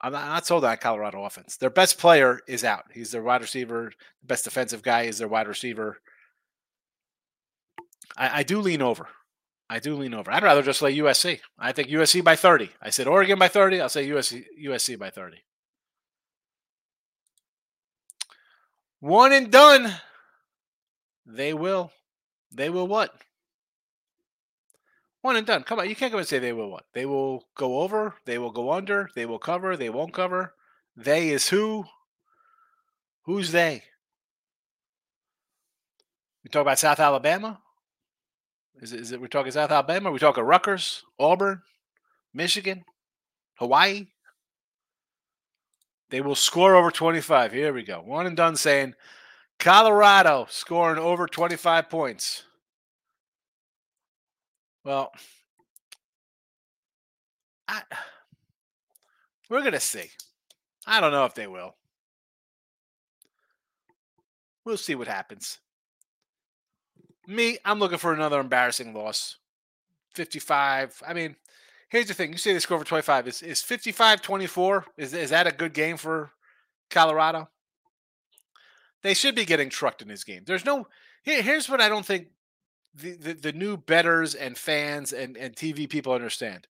I'm 0.00 0.12
not, 0.12 0.22
I'm 0.24 0.28
not 0.28 0.46
sold 0.46 0.64
on 0.64 0.76
Colorado 0.76 1.24
offense. 1.24 1.56
Their 1.56 1.70
best 1.70 1.98
player 1.98 2.40
is 2.46 2.64
out. 2.64 2.84
He's 2.92 3.10
their 3.10 3.22
wide 3.22 3.40
receiver. 3.40 3.92
The 4.20 4.26
best 4.26 4.44
defensive 4.44 4.82
guy 4.82 5.02
is 5.02 5.18
their 5.18 5.28
wide 5.28 5.48
receiver. 5.48 5.98
I, 8.16 8.40
I 8.40 8.42
do 8.42 8.60
lean 8.60 8.82
over. 8.82 9.08
I 9.68 9.78
do 9.80 9.96
lean 9.96 10.14
over. 10.14 10.30
I'd 10.30 10.42
rather 10.42 10.62
just 10.62 10.82
lay 10.82 10.96
USC. 10.96 11.40
I 11.58 11.72
think 11.72 11.88
USC 11.88 12.22
by 12.22 12.36
30. 12.36 12.70
I 12.80 12.90
said 12.90 13.08
Oregon 13.08 13.38
by 13.38 13.48
30. 13.48 13.80
I'll 13.80 13.88
say 13.88 14.08
USC 14.08 14.44
USC 14.62 14.98
by 14.98 15.10
30. 15.10 15.38
One 19.00 19.32
and 19.32 19.50
done. 19.50 19.94
They 21.26 21.52
will. 21.52 21.90
They 22.52 22.70
will 22.70 22.86
what? 22.86 23.12
One 25.26 25.34
and 25.34 25.44
done. 25.44 25.64
Come 25.64 25.80
on, 25.80 25.88
you 25.88 25.96
can't 25.96 26.12
go 26.12 26.18
and 26.18 26.26
say 26.28 26.38
they 26.38 26.52
will 26.52 26.70
what? 26.70 26.84
They 26.94 27.04
will 27.04 27.48
go 27.56 27.80
over. 27.80 28.14
They 28.26 28.38
will 28.38 28.52
go 28.52 28.70
under. 28.70 29.10
They 29.16 29.26
will 29.26 29.40
cover. 29.40 29.76
They 29.76 29.90
won't 29.90 30.12
cover. 30.12 30.54
They 30.96 31.30
is 31.30 31.48
who? 31.48 31.84
Who's 33.24 33.50
they? 33.50 33.82
We 36.44 36.50
talk 36.50 36.62
about 36.62 36.78
South 36.78 37.00
Alabama. 37.00 37.58
Is 38.80 38.92
it, 38.92 39.00
is 39.00 39.10
it 39.10 39.20
we're 39.20 39.26
talking 39.26 39.50
South 39.50 39.72
Alabama? 39.72 40.12
we 40.12 40.20
talking 40.20 40.44
Rutgers, 40.44 41.02
Auburn, 41.18 41.60
Michigan, 42.32 42.84
Hawaii? 43.54 44.06
They 46.10 46.20
will 46.20 46.36
score 46.36 46.76
over 46.76 46.92
25. 46.92 47.50
Here 47.50 47.72
we 47.72 47.82
go. 47.82 48.00
One 48.00 48.28
and 48.28 48.36
done 48.36 48.54
saying 48.54 48.94
Colorado 49.58 50.46
scoring 50.48 51.00
over 51.00 51.26
25 51.26 51.90
points. 51.90 52.44
Well, 54.86 55.10
I, 57.66 57.82
we're 59.50 59.68
to 59.68 59.80
see. 59.80 60.10
I 60.86 61.00
don't 61.00 61.10
know 61.10 61.24
if 61.24 61.34
they 61.34 61.48
will. 61.48 61.74
We'll 64.64 64.76
see 64.76 64.94
what 64.94 65.08
happens. 65.08 65.58
Me, 67.26 67.58
I'm 67.64 67.80
looking 67.80 67.98
for 67.98 68.14
another 68.14 68.38
embarrassing 68.38 68.94
loss. 68.94 69.38
55. 70.14 71.02
I 71.04 71.14
mean, 71.14 71.34
here's 71.88 72.06
the 72.06 72.14
thing. 72.14 72.30
You 72.30 72.38
say 72.38 72.52
they 72.52 72.60
score 72.60 72.78
for 72.78 72.84
25. 72.84 73.26
Is 73.26 73.42
is 73.42 73.62
55 73.62 74.22
24? 74.22 74.84
Is, 74.96 75.14
is 75.14 75.30
that 75.30 75.48
a 75.48 75.52
good 75.52 75.72
game 75.72 75.96
for 75.96 76.30
Colorado? 76.90 77.48
They 79.02 79.14
should 79.14 79.34
be 79.34 79.44
getting 79.46 79.68
trucked 79.68 80.00
in 80.02 80.06
this 80.06 80.22
game. 80.22 80.44
There's 80.46 80.64
no. 80.64 80.86
Here, 81.24 81.42
here's 81.42 81.68
what 81.68 81.80
I 81.80 81.88
don't 81.88 82.06
think 82.06 82.28
the, 82.96 83.32
the, 83.34 83.52
new 83.52 83.76
betters 83.76 84.34
and 84.34 84.56
fans 84.56 85.12
and, 85.12 85.36
and 85.36 85.54
TV 85.54 85.88
people 85.88 86.12
understand. 86.12 86.66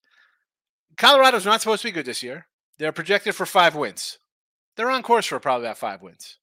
Colorado's 0.96 1.44
not 1.44 1.60
supposed 1.60 1.82
to 1.82 1.88
be 1.88 1.92
good 1.92 2.06
this 2.06 2.22
year. 2.22 2.46
They're 2.78 2.92
projected 2.92 3.34
for 3.34 3.46
five 3.46 3.74
wins. 3.74 4.18
They're 4.76 4.90
on 4.90 5.02
course 5.02 5.26
for 5.26 5.38
probably 5.38 5.66
about 5.66 5.78
five 5.78 6.02
wins 6.02 6.38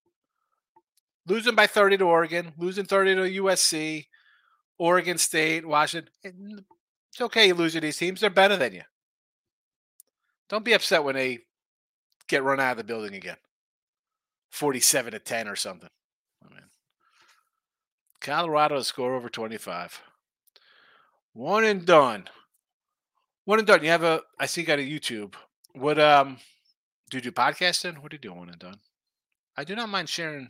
losing 1.28 1.56
by 1.56 1.68
30 1.68 1.98
to 1.98 2.06
Oregon, 2.06 2.54
losing 2.58 2.86
30 2.86 3.16
to 3.16 3.42
USC, 3.44 4.08
Oregon 4.78 5.18
State, 5.18 5.66
Washington. 5.66 6.12
It's 6.24 7.22
okay 7.22 7.48
you 7.48 7.54
lose 7.54 7.74
to 7.74 7.80
these 7.80 7.98
teams. 7.98 8.22
They're 8.22 8.30
better 8.30 8.58
than 8.58 8.74
you. 8.74 8.82
Don't 10.50 10.66
be 10.66 10.74
upset 10.74 11.04
when 11.04 11.16
they 11.16 11.40
get 12.28 12.44
run 12.44 12.60
out 12.60 12.72
of 12.72 12.78
the 12.78 12.84
building 12.84 13.16
again. 13.16 13.38
47 14.52 15.14
to 15.14 15.20
10 15.20 15.48
or 15.48 15.56
something. 15.56 15.90
Colorado 18.24 18.82
score 18.82 19.14
over 19.14 19.30
25. 19.30 20.02
One 21.34 21.64
and 21.64 21.86
done. 21.86 22.28
One 23.46 23.60
and 23.60 23.68
done. 23.68 23.84
You 23.84 23.90
have 23.90 24.04
a 24.04 24.22
I 24.40 24.48
see 24.48 24.62
you 24.62 24.68
got 24.68 24.80
a 24.80 24.82
YouTube. 24.82 25.36
What 25.74 26.00
um 26.00 26.38
do 27.12 27.18
you 27.18 27.22
do 27.22 27.32
podcasting? 27.32 28.00
What 28.00 28.10
do 28.10 28.16
you 28.16 28.22
do 28.22 28.34
one 28.34 28.50
and 28.50 28.58
done? 28.58 28.80
I 29.56 29.64
do 29.64 29.76
not 29.76 29.90
mind 29.90 30.10
sharing 30.10 30.50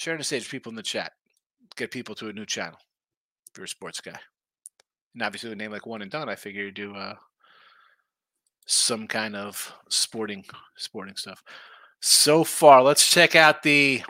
Sharing 0.00 0.16
the 0.16 0.24
stage, 0.24 0.44
with 0.44 0.50
people 0.50 0.70
in 0.70 0.76
the 0.76 0.82
chat. 0.82 1.12
Get 1.76 1.90
people 1.90 2.14
to 2.14 2.30
a 2.30 2.32
new 2.32 2.46
channel 2.46 2.78
if 3.50 3.58
you're 3.58 3.66
a 3.66 3.68
sports 3.68 4.00
guy. 4.00 4.18
And 5.12 5.22
obviously, 5.22 5.50
with 5.50 5.58
a 5.58 5.62
name 5.62 5.72
like 5.72 5.84
One 5.84 6.00
and 6.00 6.10
Done, 6.10 6.26
I 6.26 6.36
figure 6.36 6.64
you 6.64 6.72
do 6.72 6.94
uh, 6.94 7.16
some 8.64 9.06
kind 9.06 9.36
of 9.36 9.74
sporting 9.90 10.42
sporting 10.78 11.16
stuff. 11.16 11.42
So 12.00 12.44
far, 12.44 12.82
let's 12.82 13.12
check 13.12 13.36
out 13.36 13.62
the 13.62 14.02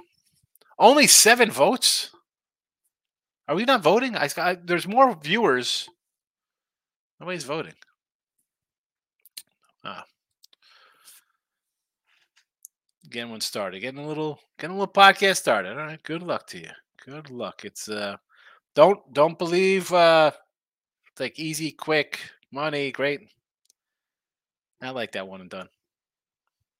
only 0.78 1.08
seven 1.08 1.50
votes. 1.50 2.10
Are 3.50 3.56
we 3.56 3.64
not 3.64 3.82
voting? 3.82 4.14
I, 4.14 4.28
I 4.36 4.54
there's 4.54 4.86
more 4.86 5.18
viewers. 5.20 5.88
Nobody's 7.18 7.42
voting. 7.42 7.74
Ah, 9.82 10.04
getting 13.10 13.32
one 13.32 13.40
started, 13.40 13.80
getting 13.80 13.98
a 13.98 14.06
little 14.06 14.38
getting 14.56 14.76
a 14.76 14.78
little 14.78 14.92
podcast 14.92 15.38
started. 15.38 15.72
All 15.72 15.78
right, 15.78 16.00
good 16.04 16.22
luck 16.22 16.46
to 16.48 16.58
you. 16.58 16.70
Good 17.04 17.28
luck. 17.28 17.64
It's 17.64 17.88
uh 17.88 18.18
don't 18.76 19.00
don't 19.12 19.36
believe 19.36 19.92
uh 19.92 20.30
it's 21.10 21.20
like 21.20 21.36
easy, 21.36 21.72
quick, 21.72 22.20
money, 22.52 22.92
great. 22.92 23.22
I 24.80 24.90
like 24.90 25.10
that 25.12 25.26
one 25.26 25.40
and 25.40 25.50
done. 25.50 25.68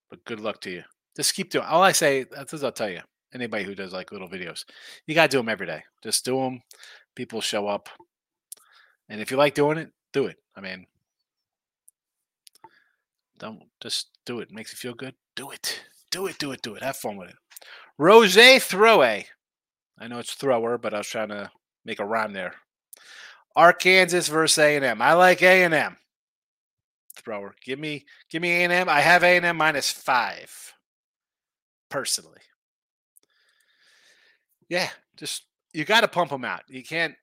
But 0.09 0.25
good 0.25 0.39
luck 0.39 0.61
to 0.61 0.71
you. 0.71 0.85
Just 1.17 1.35
keep 1.35 1.51
doing. 1.51 1.65
All 1.65 1.83
I 1.83 1.91
say, 1.91 2.27
that's 2.31 2.53
what 2.53 2.63
I'll 2.63 2.71
tell 2.71 2.91
you. 2.91 3.01
Anybody 3.33 3.65
who 3.65 3.75
does 3.75 3.93
like 3.93 4.13
little 4.13 4.29
videos, 4.29 4.65
you 5.07 5.15
gotta 5.15 5.29
do 5.29 5.39
them 5.39 5.49
every 5.49 5.67
day. 5.67 5.85
Just 6.03 6.25
do 6.25 6.37
them. 6.37 6.63
People 7.15 7.41
show 7.41 7.69
up, 7.69 7.89
and 9.09 9.21
if 9.21 9.31
you 9.31 9.37
like 9.37 9.55
doing 9.55 9.79
it, 9.79 9.93
do 10.13 10.27
it. 10.27 10.37
I 10.57 10.61
mean, 10.61 10.87
don't 13.39 13.63
just 13.81 14.09
do 14.25 14.41
it. 14.41 14.51
Makes 14.51 14.73
you 14.73 14.77
feel 14.77 14.95
good. 14.95 15.15
Do 15.35 15.51
it. 15.51 15.83
Do 16.11 16.27
it, 16.27 16.39
do 16.39 16.51
it, 16.53 16.63
do 16.63 16.75
it. 16.75 16.83
Have 16.83 16.97
fun 16.97 17.17
with 17.17 17.31
it. 17.31 17.37
Rose 17.99 18.37
Throway. 18.65 19.27
I 19.99 20.09
know 20.09 20.19
it's 20.19 20.35
thrower, 20.35 20.79
but 20.79 20.95
I 20.95 20.99
was 20.99 21.09
trying 21.09 21.29
to 21.29 21.51
make 21.85 22.01
a 22.01 22.05
rhyme 22.05 22.33
there. 22.33 22.55
Arkansas 23.55 24.33
versus 24.33 24.59
A&M. 24.59 25.03
I 25.03 25.13
like 25.13 25.43
A&M. 25.43 25.97
thrower. 27.15 27.55
Give 27.63 27.79
me 27.79 28.07
give 28.31 28.41
me 28.41 28.51
A 28.51 28.65
and 28.65 28.73
M. 28.73 28.89
I 28.89 29.01
have 29.01 29.23
A 29.23 29.37
and 29.37 29.45
M 29.45 29.57
minus 29.57 29.91
five. 29.91 30.73
Personally, 31.91 32.39
yeah, 34.71 34.89
just 35.17 35.45
you 35.75 35.85
got 35.85 36.01
to 36.01 36.09
pump 36.09 36.31
them 36.31 36.45
out. 36.45 36.63
You 36.69 36.83
can't 36.83 37.15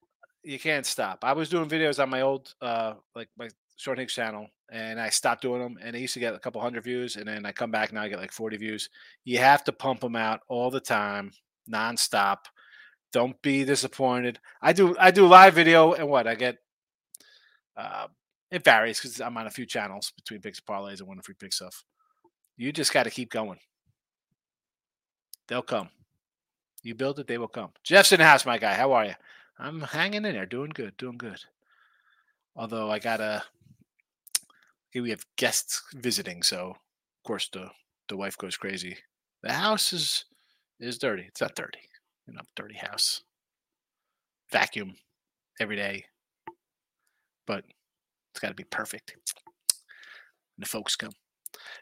you 0.44 0.60
can't 0.60 0.86
stop. 0.86 1.24
I 1.24 1.34
was 1.34 1.50
doing 1.50 1.68
videos 1.68 2.02
on 2.02 2.10
my 2.10 2.22
old 2.22 2.54
uh 2.62 2.94
like 3.16 3.30
my 3.38 3.50
Short 3.78 3.98
Hicks 3.98 4.14
channel, 4.14 4.48
and 4.72 5.00
I 5.00 5.10
stopped 5.10 5.42
doing 5.42 5.62
them. 5.62 5.78
And 5.82 5.96
I 5.96 6.00
used 6.00 6.14
to 6.14 6.20
get 6.20 6.36
a 6.36 6.40
couple 6.40 6.62
hundred 6.62 6.84
views, 6.84 7.16
and 7.16 7.28
then 7.28 7.46
I 7.46 7.52
come 7.52 7.72
back 7.72 7.92
now 7.92 8.04
I 8.04 8.10
get 8.10 8.20
like 8.20 8.32
forty 8.32 8.58
views. 8.58 8.90
You 9.24 9.40
have 9.40 9.64
to 9.64 9.72
pump 9.72 10.02
them 10.02 10.16
out 10.16 10.42
all 10.50 10.70
the 10.70 10.80
time, 10.80 11.32
nonstop. 11.72 12.38
Don't 13.14 13.42
be 13.42 13.64
disappointed. 13.64 14.40
I 14.62 14.74
do 14.74 14.96
I 15.00 15.12
do 15.12 15.26
live 15.26 15.56
video, 15.56 15.94
and 15.94 16.08
what 16.08 16.28
I 16.28 16.36
get. 16.36 16.58
Uh, 17.78 18.08
it 18.52 18.64
varies 18.64 19.00
because 19.00 19.22
I'm 19.22 19.38
on 19.38 19.48
a 19.48 19.52
few 19.52 19.66
channels 19.66 20.12
between 20.16 20.42
picks 20.42 20.60
parlays 20.60 21.00
and 21.00 21.08
one 21.08 21.22
free 21.22 21.36
pick 21.40 21.54
stuff. 21.54 21.84
You 22.58 22.72
just 22.72 22.92
got 22.92 23.04
to 23.04 23.12
keep 23.12 23.30
going. 23.30 23.60
They'll 25.48 25.62
come. 25.62 25.90
You 26.84 26.96
build 26.96 27.20
it, 27.20 27.28
they 27.28 27.38
will 27.38 27.48
come. 27.48 27.72
Jeff's 27.84 28.12
in 28.12 28.20
the 28.20 28.26
house, 28.26 28.46
my 28.46 28.58
guy. 28.58 28.74
How 28.74 28.94
are 28.94 29.06
you? 29.06 29.16
I'm 29.60 29.82
hanging 29.82 30.26
in 30.26 30.34
there, 30.34 30.46
doing 30.46 30.72
good, 30.74 30.96
doing 30.98 31.18
good. 31.18 31.40
Although 32.56 32.92
I 32.92 33.00
gotta, 33.00 33.44
we 34.94 35.10
have 35.10 35.26
guests 35.36 35.84
visiting, 35.96 36.44
so 36.44 36.70
of 36.72 37.24
course 37.24 37.50
the 37.52 37.70
the 38.08 38.18
wife 38.18 38.38
goes 38.38 38.58
crazy. 38.58 38.98
The 39.44 39.52
house 39.52 39.94
is 39.94 40.26
is 40.80 40.98
dirty. 40.98 41.24
It's 41.28 41.42
not 41.42 41.56
dirty, 41.56 41.80
you 42.28 42.34
know, 42.34 42.42
dirty 42.56 42.76
house. 42.76 43.22
Vacuum 44.52 44.96
every 45.60 45.76
day, 45.76 46.06
but 47.46 47.66
it's 48.32 48.40
got 48.40 48.50
to 48.50 48.54
be 48.54 48.64
perfect. 48.64 49.16
And 50.58 50.64
the 50.64 50.68
folks 50.68 50.96
come. 50.96 51.12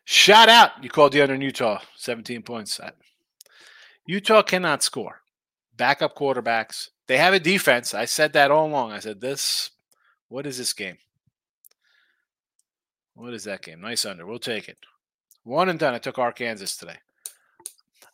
Shout 0.06 0.50
out! 0.50 0.72
You 0.84 0.90
called 0.90 1.12
the 1.12 1.22
under 1.22 1.36
in 1.36 1.42
Utah, 1.42 1.80
17 1.98 2.42
points. 2.42 2.80
Utah 4.06 4.42
cannot 4.42 4.84
score. 4.84 5.22
Backup 5.76 6.16
quarterbacks. 6.16 6.90
They 7.08 7.18
have 7.18 7.34
a 7.34 7.40
defense. 7.40 7.94
I 7.94 8.06
said 8.06 8.34
that 8.34 8.52
all 8.52 8.68
along. 8.68 8.92
I 8.92 9.00
said 9.00 9.22
this. 9.22 9.72
What 10.30 10.46
is 10.46 10.58
this 10.58 10.74
game? 10.74 10.98
What 13.14 13.34
is 13.34 13.44
that 13.46 13.62
game? 13.62 13.82
Nice 13.82 14.06
under. 14.06 14.26
We'll 14.26 14.40
take 14.40 14.68
it. 14.70 14.78
One 15.44 15.70
and 15.70 15.80
done. 15.80 15.94
I 15.94 16.00
took 16.00 16.18
Arkansas 16.18 16.80
today. 16.80 16.98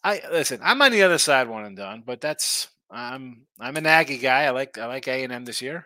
I 0.04 0.22
listen. 0.32 0.60
I'm 0.64 0.82
on 0.82 0.92
the 0.92 1.04
other 1.04 1.18
side, 1.18 1.48
one 1.48 1.66
and 1.66 1.78
done. 1.78 2.04
But 2.06 2.22
that's 2.22 2.68
I'm 2.90 3.46
I'm 3.60 3.78
an 3.78 3.86
Aggie 3.86 4.18
guy. 4.18 4.44
I 4.44 4.50
like 4.50 4.78
I 4.78 4.88
like 4.88 5.08
A 5.08 5.24
and 5.24 5.32
M 5.32 5.46
this 5.46 5.62
year. 5.62 5.86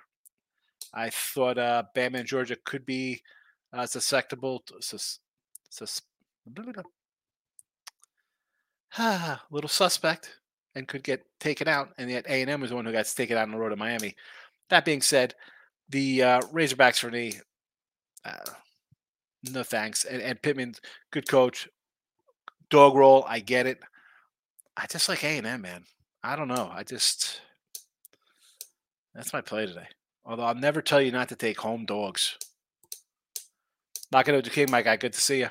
I 0.94 1.10
thought 1.10 1.58
uh, 1.58 1.84
Bama 1.96 2.20
and 2.20 2.28
Georgia 2.28 2.56
could 2.64 2.86
be 2.86 3.22
uh, 3.74 3.86
susceptible, 3.86 4.64
to, 4.68 4.76
sus, 4.80 5.20
sus, 5.70 6.02
a 8.98 9.42
little 9.52 9.70
suspect, 9.70 10.40
and 10.76 10.88
could 10.88 11.04
get 11.04 11.26
taken 11.40 11.68
out. 11.68 11.90
And 11.98 12.10
yet 12.10 12.26
A 12.28 12.42
and 12.42 12.50
M 12.50 12.62
was 12.62 12.70
the 12.70 12.76
one 12.76 12.86
who 12.86 12.92
got 12.92 13.06
taken 13.06 13.38
out 13.38 13.44
on 13.44 13.52
the 13.52 13.58
road 13.58 13.70
to 13.70 13.76
Miami. 13.76 14.16
That 14.70 14.86
being 14.86 15.02
said, 15.02 15.36
the 15.90 16.24
uh, 16.24 16.42
Razorbacks 16.42 17.00
for 17.00 17.12
me, 17.12 17.34
uh, 18.24 18.52
no 19.52 19.64
thanks. 19.64 20.06
And, 20.06 20.22
and 20.22 20.42
Pittman, 20.42 20.76
good 21.12 21.28
coach, 21.28 21.68
dog 22.70 22.96
roll. 22.96 23.26
I 23.28 23.40
get 23.40 23.68
it. 23.68 23.80
I 24.76 24.88
just 24.88 25.08
like 25.08 25.24
A 25.24 25.38
and 25.38 25.48
M, 25.48 25.62
man. 25.62 25.84
I 26.24 26.36
don't 26.36 26.48
know. 26.48 26.70
I 26.74 26.84
just 26.84 27.42
that's 29.14 29.32
my 29.32 29.42
play 29.42 29.66
today. 29.66 29.88
Although 30.26 30.44
I'll 30.44 30.56
never 30.56 30.82
tell 30.82 31.02
you 31.02 31.12
not 31.12 31.30
to 31.30 31.36
take 31.36 31.60
home 31.60 31.86
dogs. 31.86 32.38
Knocking 34.12 34.36
out 34.36 34.44
the 34.44 34.50
king, 34.50 34.70
my 34.70 34.82
guy. 34.82 34.98
Good 34.98 35.14
to 35.14 35.22
see 35.22 35.40
you. 35.40 35.50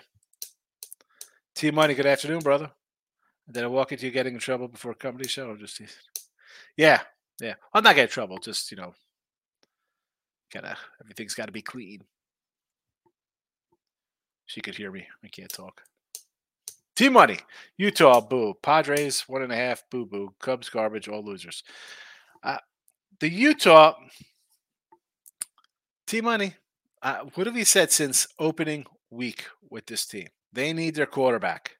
T 1.54 1.70
Money, 1.70 1.94
good 1.94 2.06
afternoon, 2.06 2.40
brother. 2.40 2.70
Did 3.50 3.64
I 3.64 3.66
walk 3.66 3.92
into 3.92 4.06
you 4.06 4.12
getting 4.12 4.34
in 4.34 4.40
trouble 4.40 4.68
before 4.68 4.92
a 4.92 4.96
comedy 4.96 5.28
show? 5.28 5.50
Or 5.50 5.56
just 5.56 5.80
yeah, 6.76 7.00
yeah. 7.40 7.54
I'm 7.72 7.84
not 7.84 7.94
getting 7.94 8.04
in 8.04 8.12
trouble. 8.12 8.38
Just 8.38 8.70
you 8.70 8.76
know, 8.76 8.94
gotta 10.52 10.76
everything's 11.00 11.34
got 11.34 11.46
to 11.46 11.52
be 11.52 11.62
clean. 11.62 12.02
She 14.46 14.60
could 14.60 14.74
hear 14.74 14.90
me. 14.90 15.06
I 15.22 15.28
can't 15.28 15.50
talk. 15.50 15.82
T 16.96 17.08
Money, 17.08 17.38
Utah, 17.76 18.20
boo. 18.20 18.54
Padres, 18.62 19.24
one 19.26 19.42
and 19.42 19.52
a 19.52 19.56
half, 19.56 19.82
boo 19.90 20.06
boo. 20.06 20.34
Cubs, 20.40 20.68
garbage, 20.68 21.08
all 21.08 21.24
losers. 21.24 21.64
Uh, 22.42 22.58
the 23.20 23.28
Utah, 23.28 23.94
T 26.06 26.20
Money, 26.20 26.54
uh, 27.02 27.24
what 27.34 27.46
have 27.46 27.56
we 27.56 27.64
said 27.64 27.90
since 27.90 28.28
opening 28.38 28.86
week 29.10 29.46
with 29.70 29.86
this 29.86 30.06
team? 30.06 30.28
They 30.52 30.72
need 30.72 30.94
their 30.94 31.06
quarterback. 31.06 31.76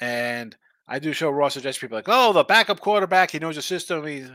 And 0.00 0.56
I 0.86 0.98
do 0.98 1.12
show 1.12 1.30
Ross 1.30 1.54
suggest 1.54 1.80
people 1.80 1.98
like, 1.98 2.08
oh, 2.08 2.32
the 2.32 2.44
backup 2.44 2.80
quarterback, 2.80 3.30
he 3.30 3.38
knows 3.38 3.56
the 3.56 3.62
system. 3.62 4.06
He's 4.06 4.30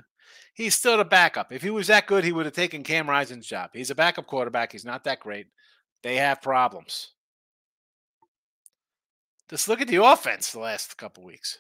he's 0.54 0.76
still 0.76 0.97
the 0.97 1.06
backup. 1.06 1.52
If 1.52 1.62
he 1.62 1.69
was 1.69 1.88
that 1.88 2.08
good, 2.08 2.23
he 2.23 2.32
would 2.32 2.45
have 2.45 2.54
taken 2.54 2.84
Cam 2.84 3.10
Rising's 3.10 3.47
job. 3.47 3.71
He's 3.73 3.89
a 3.89 3.95
backup 3.95 4.28
quarterback. 4.28 4.71
He's 4.71 4.86
not 4.86 5.04
that 5.06 5.19
great. 5.19 5.47
They 6.04 6.17
have 6.17 6.41
problems. 6.41 7.12
Just 9.49 9.67
look 9.67 9.82
at 9.82 9.88
the 9.88 10.04
offense 10.04 10.52
the 10.52 10.60
last 10.60 10.97
couple 10.97 11.23
weeks. 11.23 11.60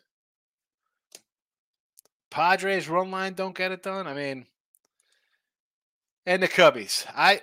Padres 2.29 2.89
run 2.89 3.11
line 3.11 3.33
don't 3.33 3.55
get 3.55 3.71
it 3.71 3.83
done. 3.83 4.07
I 4.07 4.13
mean, 4.13 4.47
and 6.25 6.41
the 6.41 6.47
Cubbies. 6.47 7.05
I, 7.15 7.41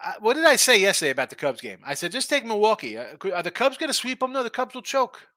I, 0.00 0.14
what 0.20 0.34
did 0.34 0.44
I 0.44 0.56
say 0.56 0.80
yesterday 0.80 1.10
about 1.10 1.30
the 1.30 1.36
Cubs 1.36 1.60
game? 1.60 1.80
I 1.84 1.94
said 1.94 2.12
just 2.12 2.30
take 2.30 2.44
Milwaukee. 2.44 2.96
Uh, 2.96 3.16
are 3.34 3.42
the 3.42 3.50
Cubs 3.50 3.76
going 3.76 3.88
to 3.88 3.94
sweep 3.94 4.20
them? 4.20 4.32
No, 4.32 4.42
the 4.42 4.50
Cubs 4.50 4.74
will 4.74 4.82
choke. 4.82 5.28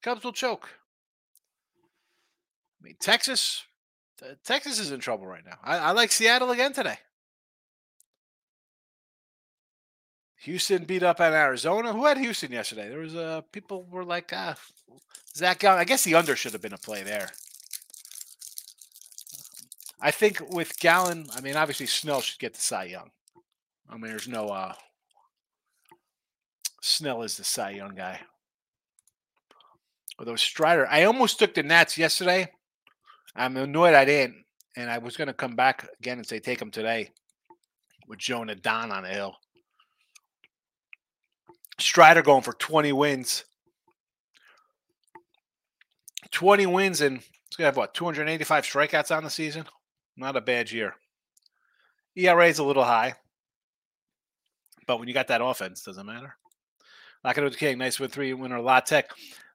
The 0.00 0.10
Cubs 0.10 0.24
will 0.24 0.32
choke. 0.32 0.68
I 2.80 2.84
mean, 2.84 2.96
Texas. 3.00 3.64
Texas 4.44 4.78
is 4.78 4.92
in 4.92 5.00
trouble 5.00 5.26
right 5.26 5.44
now. 5.44 5.58
I, 5.62 5.78
I 5.78 5.90
like 5.92 6.12
Seattle 6.12 6.50
again 6.50 6.72
today. 6.72 6.98
Houston 10.40 10.84
beat 10.84 11.02
up 11.02 11.20
on 11.20 11.32
Arizona. 11.32 11.92
Who 11.92 12.06
had 12.06 12.18
Houston 12.18 12.52
yesterday? 12.52 12.88
There 12.88 12.98
was 12.98 13.14
uh 13.14 13.42
people 13.52 13.86
were 13.90 14.04
like, 14.04 14.30
ah, 14.34 14.56
Zach 15.34 15.62
Young. 15.62 15.78
I 15.78 15.84
guess 15.84 16.04
the 16.04 16.14
under 16.14 16.36
should 16.36 16.52
have 16.52 16.62
been 16.62 16.72
a 16.72 16.78
play 16.78 17.02
there. 17.02 17.30
I 20.00 20.10
think 20.10 20.40
with 20.50 20.78
Gallen, 20.78 21.28
I 21.34 21.42
mean, 21.42 21.56
obviously 21.56 21.86
Snell 21.86 22.22
should 22.22 22.38
get 22.38 22.54
the 22.54 22.60
Cy 22.60 22.84
Young. 22.84 23.10
I 23.88 23.94
mean, 23.94 24.10
there's 24.10 24.28
no 24.28 24.48
uh 24.48 24.74
Snell 26.80 27.22
is 27.22 27.36
the 27.36 27.44
Cy 27.44 27.70
Young 27.70 27.94
guy. 27.94 28.20
Although 30.20 30.36
Strider, 30.36 30.86
I 30.86 31.04
almost 31.04 31.38
took 31.38 31.54
the 31.54 31.62
Nats 31.62 31.96
yesterday. 31.96 32.46
I'm 33.34 33.56
annoyed 33.56 33.94
I 33.94 34.04
didn't, 34.04 34.44
and 34.76 34.90
I 34.90 34.98
was 34.98 35.16
going 35.16 35.28
to 35.28 35.34
come 35.34 35.56
back 35.56 35.88
again 35.98 36.18
and 36.18 36.26
say 36.26 36.38
take 36.38 36.58
them 36.58 36.70
today 36.70 37.08
with 38.06 38.18
Joan 38.18 38.50
Adon 38.50 38.92
on 38.92 39.04
the 39.04 39.08
hill. 39.08 39.34
Strider 41.78 42.20
going 42.20 42.42
for 42.42 42.52
20 42.52 42.92
wins. 42.92 43.46
20 46.32 46.66
wins 46.66 47.00
and 47.00 47.16
he's 47.16 47.56
going 47.56 47.64
to 47.64 47.68
have 47.68 47.76
what, 47.78 47.94
285 47.94 48.64
strikeouts 48.64 49.16
on 49.16 49.24
the 49.24 49.30
season? 49.30 49.64
Not 50.18 50.36
a 50.36 50.42
bad 50.42 50.70
year. 50.70 50.96
ERA 52.14 52.46
is 52.46 52.58
a 52.58 52.64
little 52.64 52.84
high, 52.84 53.14
but 54.86 54.98
when 54.98 55.08
you 55.08 55.14
got 55.14 55.28
that 55.28 55.42
offense, 55.42 55.82
doesn't 55.82 56.04
matter. 56.04 56.36
Knocking 57.24 57.44
out 57.44 57.52
the 57.52 57.58
king, 57.58 57.78
nice 57.78 57.98
win 57.98 58.10
three 58.10 58.34
winner. 58.34 58.60
La 58.60 58.80
Tech. 58.80 59.10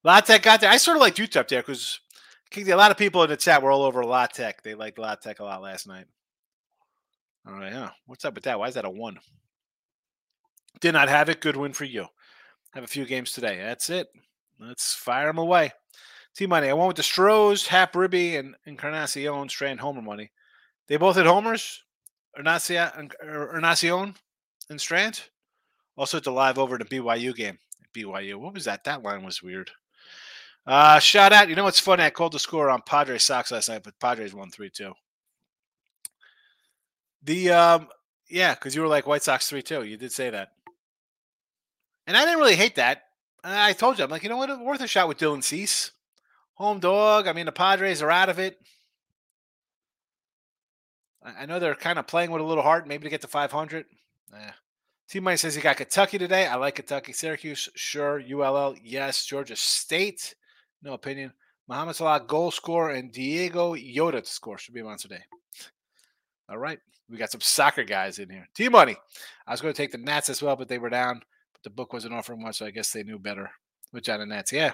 La 0.05 0.19
Tech 0.19 0.43
got 0.43 0.61
there. 0.61 0.69
I 0.69 0.77
sort 0.77 0.97
of 0.97 1.01
like 1.01 1.19
up 1.35 1.47
there 1.47 1.63
because 1.63 1.99
a 2.55 2.75
lot 2.75 2.91
of 2.91 2.97
people 2.97 3.23
in 3.23 3.29
the 3.31 3.35
chat 3.35 3.63
were 3.63 3.71
all 3.71 3.81
over 3.81 4.03
La 4.03 4.27
Tech. 4.27 4.61
They 4.61 4.75
liked 4.75 4.99
La 4.99 5.15
Tech 5.15 5.39
a 5.39 5.43
lot 5.43 5.63
last 5.63 5.87
night. 5.87 6.05
All 7.47 7.55
right, 7.55 7.73
huh? 7.73 7.89
What's 8.05 8.23
up 8.23 8.35
with 8.35 8.43
that? 8.43 8.59
Why 8.59 8.67
is 8.67 8.75
that 8.75 8.85
a 8.85 8.89
one? 8.89 9.17
Did 10.79 10.91
not 10.91 11.09
have 11.09 11.27
it. 11.29 11.41
Good 11.41 11.55
win 11.55 11.73
for 11.73 11.85
you. 11.85 12.05
Have 12.75 12.83
a 12.83 12.87
few 12.87 13.05
games 13.05 13.31
today. 13.31 13.57
That's 13.57 13.89
it. 13.89 14.07
Let's 14.59 14.93
fire 14.93 15.25
them 15.25 15.39
away. 15.39 15.71
Team 16.35 16.49
money. 16.49 16.69
I 16.69 16.73
went 16.73 16.89
with 16.89 16.97
the 16.97 17.03
Stros, 17.03 17.65
Hap 17.65 17.95
Ribby, 17.95 18.35
and 18.35 18.53
Encarnacion 18.67 19.49
Strand 19.49 19.79
homer 19.79 20.03
money. 20.03 20.31
They 20.87 20.97
both 20.97 21.15
hit 21.15 21.25
homers. 21.25 21.81
Encarnacion 22.37 23.09
er, 23.23 23.59
and 24.69 24.79
Strand. 24.79 25.23
Also 25.97 26.17
at 26.17 26.23
the 26.23 26.31
live 26.31 26.59
over 26.59 26.77
the 26.77 26.85
BYU 26.85 27.35
game. 27.35 27.57
BYU. 27.91 28.35
What 28.35 28.53
was 28.53 28.65
that? 28.65 28.83
That 28.83 29.01
line 29.01 29.23
was 29.23 29.41
weird. 29.41 29.71
Uh, 30.65 30.99
shout 30.99 31.31
out. 31.31 31.47
You 31.47 31.55
know 31.55 31.63
what's 31.63 31.79
funny? 31.79 32.03
I 32.03 32.09
called 32.09 32.33
the 32.33 32.39
score 32.39 32.69
on 32.69 32.81
Padres 32.81 33.23
Sox 33.23 33.51
last 33.51 33.69
night, 33.69 33.83
but 33.83 33.99
Padres 33.99 34.33
won 34.33 34.49
3 34.49 34.69
2. 34.69 34.93
The, 37.23 37.51
um, 37.51 37.87
yeah, 38.29 38.53
because 38.55 38.75
you 38.75 38.81
were 38.81 38.87
like 38.87 39.07
White 39.07 39.23
Sox 39.23 39.47
3 39.49 39.61
2. 39.61 39.83
You 39.83 39.97
did 39.97 40.11
say 40.11 40.29
that. 40.29 40.49
And 42.07 42.15
I 42.17 42.25
didn't 42.25 42.39
really 42.39 42.55
hate 42.55 42.75
that. 42.75 43.03
I 43.43 43.73
told 43.73 43.97
you, 43.97 44.03
I'm 44.03 44.09
like, 44.09 44.23
you 44.23 44.29
know 44.29 44.37
what? 44.37 44.59
Worth 44.59 44.81
a 44.81 44.87
shot 44.87 45.07
with 45.07 45.19
Dylan 45.19 45.43
Cease. 45.43 45.91
Home 46.55 46.79
dog. 46.79 47.27
I 47.27 47.33
mean, 47.33 47.45
the 47.45 47.51
Padres 47.51 48.01
are 48.01 48.09
out 48.09 48.29
of 48.29 48.39
it. 48.39 48.57
I 51.23 51.45
know 51.45 51.59
they're 51.59 51.75
kind 51.75 51.97
of 51.97 52.07
playing 52.07 52.31
with 52.31 52.41
a 52.41 52.45
little 52.45 52.63
heart, 52.63 52.87
maybe 52.87 53.03
to 53.03 53.09
get 53.09 53.21
to 53.21 53.27
500. 53.27 53.85
Eh, 54.33 54.51
T 55.09 55.19
Money 55.19 55.37
says 55.37 55.55
he 55.55 55.61
got 55.61 55.77
Kentucky 55.77 56.17
today. 56.17 56.45
I 56.45 56.55
like 56.55 56.75
Kentucky. 56.75 57.13
Syracuse, 57.13 57.69
sure. 57.75 58.21
ULL, 58.21 58.75
yes. 58.83 59.25
Georgia 59.25 59.55
State, 59.55 60.35
no 60.85 60.93
opinion. 60.93 61.33
Muhammad 61.67 61.95
Salah 61.95 62.23
goal 62.25 62.51
score 62.51 62.91
and 62.91 63.11
Diego 63.11 63.73
Yota 63.73 64.23
to 64.23 64.25
score 64.25 64.57
should 64.57 64.75
be 64.75 64.81
a 64.81 64.83
monster 64.83 65.07
day. 65.07 65.23
All 66.47 66.59
right. 66.59 66.79
We 67.09 67.17
got 67.17 67.31
some 67.31 67.41
soccer 67.41 67.83
guys 67.83 68.19
in 68.19 68.29
here. 68.29 68.47
T 68.55 68.69
Money. 68.69 68.95
I 69.47 69.51
was 69.51 69.61
going 69.61 69.73
to 69.73 69.77
take 69.77 69.91
the 69.91 69.97
Nats 69.97 70.29
as 70.29 70.41
well, 70.41 70.55
but 70.55 70.67
they 70.67 70.77
were 70.77 70.89
down. 70.89 71.21
But 71.53 71.63
the 71.63 71.69
book 71.71 71.91
wasn't 71.91 72.13
offering 72.13 72.41
much, 72.41 72.57
so 72.57 72.65
I 72.65 72.71
guess 72.71 72.91
they 72.91 73.03
knew 73.03 73.19
better. 73.19 73.49
Which 73.91 74.09
out 74.09 74.21
of 74.21 74.27
Nats, 74.27 74.51
yeah. 74.51 74.73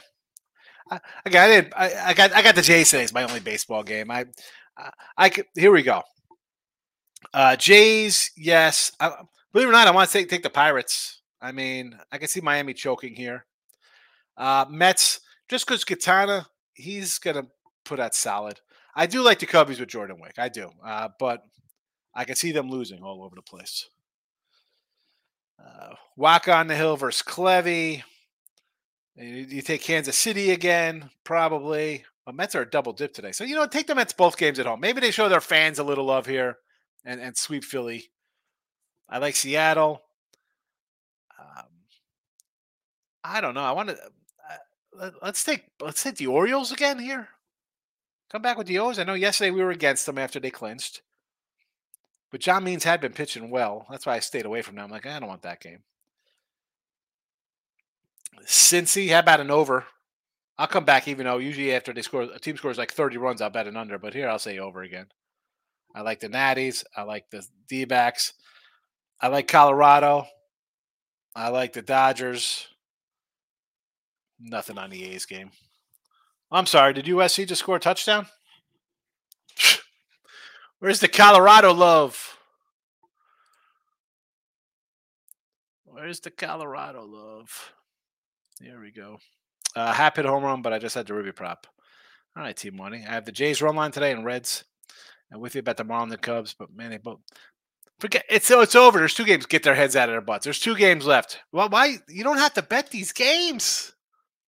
I, 0.90 1.00
I 1.26 1.30
got 1.30 1.50
it. 1.50 1.74
I, 1.76 1.94
I 2.08 2.14
got 2.14 2.34
I 2.34 2.42
got 2.42 2.56
the 2.56 2.62
Jays 2.62 2.90
today. 2.90 3.04
It's 3.04 3.14
my 3.14 3.24
only 3.24 3.40
baseball 3.40 3.84
game. 3.84 4.12
I 4.12 4.26
I, 4.78 4.90
I 5.18 5.32
here 5.56 5.72
we 5.72 5.84
go. 5.84 6.02
Uh 7.34 7.56
Jays, 7.56 8.32
yes. 8.36 8.92
I, 9.00 9.14
believe 9.54 9.68
it 9.68 9.70
or 9.70 9.74
not, 9.74 9.88
I 9.88 9.92
want 9.92 10.10
to 10.10 10.18
take 10.18 10.30
take 10.30 10.44
the 10.44 10.50
Pirates. 10.50 11.22
I 11.42 11.52
mean, 11.52 11.98
I 12.12 12.18
can 12.18 12.28
see 12.28 12.42
Miami 12.42 12.74
choking 12.74 13.14
here. 13.14 13.46
Uh 14.38 14.66
Mets, 14.70 15.20
just 15.52 15.68
because 15.68 15.84
Katana, 15.84 16.48
he's 16.74 17.20
gonna 17.20 17.46
put 17.84 18.00
out 18.00 18.16
solid. 18.16 18.62
I 18.96 19.06
do 19.06 19.22
like 19.22 19.40
the 19.40 19.46
Cubbies 19.46 19.82
with 19.82 19.90
Jordan 19.90 20.18
Wick. 20.22 20.36
I 20.38 20.48
do. 20.48 20.72
Uh, 20.84 21.10
but 21.20 21.44
I 22.16 22.24
can 22.24 22.36
see 22.36 22.54
them 22.54 22.70
losing 22.70 23.04
all 23.04 23.22
over 23.22 23.36
the 23.36 23.42
place. 23.42 23.90
Uh, 25.60 25.96
Walk 26.16 26.48
on 26.48 26.68
the 26.68 26.76
Hill 26.76 26.96
versus 26.96 27.22
Clevy. 27.22 28.04
You, 29.16 29.26
you 29.26 29.62
take 29.62 29.82
Kansas 29.82 30.18
City 30.18 30.52
again, 30.52 31.10
probably. 31.26 32.06
But 32.26 32.36
Mets 32.36 32.56
are 32.56 32.62
a 32.62 32.70
double 32.70 32.94
dip 32.94 33.14
today. 33.14 33.34
So, 33.34 33.44
you 33.44 33.56
know, 33.56 33.68
take 33.68 33.88
the 33.88 33.96
Mets 33.96 34.14
both 34.14 34.38
games 34.38 34.58
at 34.58 34.66
home. 34.66 34.80
Maybe 34.80 35.02
they 35.02 35.12
show 35.12 35.28
their 35.28 35.42
fans 35.42 35.80
a 35.80 35.84
little 35.84 36.06
love 36.06 36.28
here 36.28 36.58
and, 37.04 37.20
and 37.20 37.36
sweep 37.36 37.66
Philly. 37.66 38.06
I 39.10 39.18
like 39.18 39.36
Seattle. 39.36 40.02
Um, 41.38 41.66
I 43.24 43.42
don't 43.42 43.54
know. 43.54 43.62
I 43.62 43.74
want 43.74 43.90
to. 43.90 43.98
Let's 45.22 45.44
take 45.44 45.66
let's 45.80 46.04
take 46.04 46.18
the 46.18 46.28
Orioles 46.28 46.72
again 46.72 47.00
here. 47.00 47.30
Come 48.32 48.42
back 48.42 48.58
with 48.58 48.68
the 48.68 48.80
O's. 48.80 49.00
I 49.00 49.04
know 49.04 49.14
yesterday 49.14 49.52
we 49.52 49.64
were 49.64 49.72
against 49.72 50.06
them 50.06 50.18
after 50.18 50.40
they 50.40 50.52
clinched. 50.52 51.02
But 52.32 52.40
John 52.40 52.64
Means 52.64 52.86
had 52.86 53.02
been 53.02 53.12
pitching 53.12 53.50
well. 53.50 53.86
That's 53.90 54.06
why 54.06 54.16
I 54.16 54.20
stayed 54.20 54.46
away 54.46 54.62
from 54.62 54.76
them. 54.76 54.86
I'm 54.86 54.92
like, 54.92 55.06
I 55.06 55.20
don't 55.20 55.28
want 55.28 55.42
that 55.42 55.60
game. 55.60 55.80
Cincy, 58.46 59.10
how 59.10 59.20
about 59.20 59.42
an 59.42 59.52
over? 59.52 59.86
I'll 60.58 60.68
come 60.68 60.86
back 60.86 61.08
even 61.08 61.26
though 61.26 61.40
usually 61.40 61.74
after 61.74 61.92
they 61.94 62.02
score 62.02 62.24
a 62.24 62.40
team 62.40 62.56
scores 62.56 62.78
like 62.78 62.92
30 62.92 63.18
runs, 63.18 63.42
I'll 63.42 63.50
bet 63.50 63.68
an 63.68 63.76
under. 63.76 63.98
But 63.98 64.14
here 64.14 64.30
I'll 64.30 64.40
say 64.40 64.60
over 64.60 64.82
again. 64.82 65.08
I 65.94 66.02
like 66.02 66.22
the 66.22 66.30
Natties. 66.30 66.84
I 66.96 67.04
like 67.04 67.30
the 67.32 67.46
D 67.68 67.86
backs. 67.86 68.34
I 69.20 69.28
like 69.28 69.48
Colorado. 69.48 70.26
I 71.36 71.50
like 71.50 71.74
the 71.74 71.82
Dodgers. 71.82 72.68
Nothing 74.42 74.78
on 74.78 74.90
the 74.90 75.04
A's 75.06 75.26
game. 75.26 75.52
I'm 76.52 76.66
sorry. 76.66 76.94
Did 76.94 77.06
USC 77.06 77.48
just 77.48 77.62
score 77.62 77.78
a 77.78 77.80
touchdown? 77.80 78.26
Where's 80.80 81.00
the 81.00 81.08
Colorado 81.08 81.74
love? 81.74 82.38
Where's 85.86 86.22
the 86.22 86.32
Colorado 86.32 87.04
love? 87.06 87.74
There 88.60 88.80
we 88.80 88.92
go. 88.92 89.18
Uh, 89.76 89.94
hit 89.94 90.26
home 90.26 90.44
run, 90.44 90.62
but 90.62 90.74
I 90.74 90.80
just 90.80 90.96
had 90.96 91.08
the 91.08 91.14
Ruby 91.14 91.32
prop. 91.32 91.68
All 92.36 92.44
right, 92.44 92.56
Team 92.56 92.76
Money. 92.76 93.04
I 93.08 93.12
have 93.14 93.26
the 93.26 93.32
Jays 93.32 93.62
run 93.62 93.76
line 93.76 93.92
today 93.92 94.12
and 94.12 94.26
Reds. 94.26 94.64
And 95.30 95.42
with 95.42 95.56
you 95.56 95.60
about 95.60 95.78
the 95.78 95.86
Marlins 95.86 96.12
and 96.12 96.22
Cubs, 96.22 96.54
but 96.58 96.74
man, 96.76 96.90
they 96.90 96.98
both 96.98 97.20
forget 98.00 98.26
it's 98.30 98.52
it's 98.52 98.76
over. 98.76 99.00
There's 99.00 99.14
two 99.14 99.24
games. 99.24 99.46
Get 99.46 99.64
their 99.64 99.76
heads 99.76 99.96
out 99.96 100.10
of 100.10 100.14
their 100.14 100.22
butts. 100.22 100.44
There's 100.44 100.60
two 100.60 100.76
games 100.76 101.06
left. 101.06 101.40
Well, 101.54 101.70
why 101.70 101.98
you 102.10 102.24
don't 102.24 102.38
have 102.38 102.54
to 102.56 102.62
bet 102.62 102.90
these 102.90 103.14
games? 103.14 103.94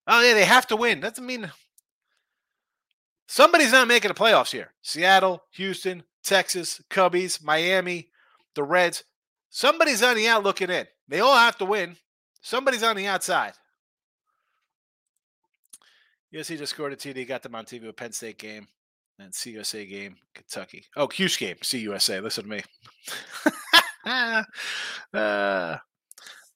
Oh 0.07 0.21
yeah, 0.21 0.33
they 0.33 0.45
have 0.45 0.67
to 0.67 0.75
win. 0.75 0.99
Doesn't 0.99 1.25
mean 1.25 1.51
somebody's 3.27 3.71
not 3.71 3.87
making 3.87 4.09
the 4.09 4.15
playoffs 4.15 4.51
here. 4.51 4.71
Seattle, 4.81 5.43
Houston, 5.51 6.03
Texas, 6.23 6.81
Cubbies, 6.89 7.43
Miami, 7.43 8.09
the 8.55 8.63
Reds. 8.63 9.03
Somebody's 9.49 10.03
on 10.03 10.15
the 10.15 10.27
out 10.27 10.43
looking 10.43 10.69
in. 10.69 10.87
They 11.07 11.19
all 11.19 11.37
have 11.37 11.57
to 11.57 11.65
win. 11.65 11.95
Somebody's 12.41 12.83
on 12.83 12.95
the 12.95 13.07
outside. 13.07 13.53
USC 16.33 16.57
just 16.57 16.73
scored 16.73 16.93
a 16.93 16.95
TD, 16.95 17.27
got 17.27 17.43
them 17.43 17.55
on 17.55 17.65
TV 17.65 17.85
with 17.85 17.95
Penn 17.95 18.11
State 18.11 18.39
game 18.39 18.67
and 19.19 19.31
CUSA 19.31 19.87
game, 19.87 20.15
Kentucky. 20.33 20.85
Oh, 20.95 21.07
Cuse 21.07 21.37
game, 21.37 21.57
CUSA. 21.57 22.23
Listen 22.23 22.45
to 22.45 22.49
me. 22.49 22.63
uh, 25.13 25.77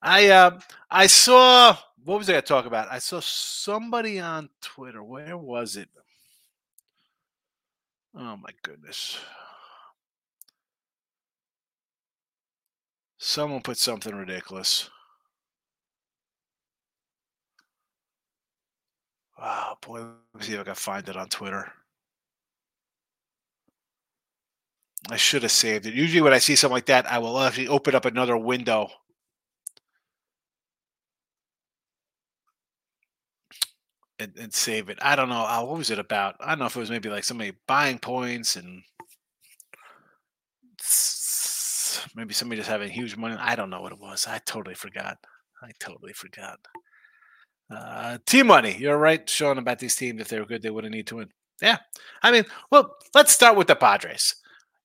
I 0.01 0.29
uh, 0.29 0.59
I 0.89 1.07
saw 1.07 1.77
what 2.07 2.19
was 2.19 2.29
I 2.29 2.33
going 2.33 2.41
to 2.41 2.47
talk 2.47 2.65
about? 2.65 2.89
I 2.89 2.99
saw 2.99 3.19
somebody 3.19 4.17
on 4.17 4.49
Twitter. 4.61 5.03
Where 5.03 5.37
was 5.37 5.75
it? 5.75 5.89
Oh 8.15 8.37
my 8.37 8.51
goodness. 8.63 9.19
Someone 13.17 13.61
put 13.61 13.77
something 13.77 14.15
ridiculous. 14.15 14.89
Wow, 19.37 19.77
boy, 19.85 19.99
let 19.99 20.07
me 20.33 20.41
see 20.45 20.53
if 20.53 20.61
I 20.61 20.63
can 20.63 20.75
find 20.75 21.09
it 21.09 21.17
on 21.17 21.27
Twitter. 21.27 21.73
I 25.09 25.17
should 25.17 25.43
have 25.43 25.51
saved 25.51 25.85
it. 25.85 25.93
Usually, 25.93 26.21
when 26.21 26.33
I 26.33 26.37
see 26.37 26.55
something 26.55 26.73
like 26.73 26.85
that, 26.85 27.05
I 27.11 27.19
will 27.19 27.37
actually 27.37 27.67
open 27.67 27.95
up 27.95 28.05
another 28.05 28.37
window. 28.37 28.89
And, 34.19 34.33
and 34.39 34.53
save 34.53 34.89
it. 34.89 34.97
I 35.01 35.15
don't 35.15 35.29
know. 35.29 35.45
Uh, 35.45 35.63
what 35.63 35.77
was 35.77 35.91
it 35.91 35.99
about? 35.99 36.35
I 36.39 36.49
don't 36.49 36.59
know 36.59 36.65
if 36.65 36.75
it 36.75 36.79
was 36.79 36.89
maybe 36.89 37.09
like 37.09 37.23
somebody 37.23 37.53
buying 37.67 37.99
points 37.99 38.55
and 38.55 38.81
maybe 42.15 42.33
somebody 42.33 42.59
just 42.59 42.69
having 42.69 42.89
huge 42.89 43.15
money. 43.15 43.35
I 43.39 43.55
don't 43.55 43.69
know 43.69 43.81
what 43.81 43.91
it 43.91 43.99
was. 43.99 44.25
I 44.27 44.39
totally 44.39 44.73
forgot. 44.73 45.17
I 45.61 45.69
totally 45.79 46.13
forgot. 46.13 46.59
Uh, 47.69 48.17
team 48.25 48.47
money. 48.47 48.75
You're 48.79 48.97
right, 48.97 49.29
Sean, 49.29 49.59
about 49.59 49.77
these 49.77 49.95
teams. 49.95 50.19
If 50.19 50.29
they 50.29 50.39
were 50.39 50.47
good, 50.47 50.63
they 50.63 50.71
wouldn't 50.71 50.95
need 50.95 51.07
to 51.07 51.17
win. 51.17 51.29
Yeah. 51.61 51.77
I 52.23 52.31
mean, 52.31 52.45
well, 52.71 52.95
let's 53.13 53.33
start 53.33 53.55
with 53.55 53.67
the 53.67 53.75
Padres 53.75 54.33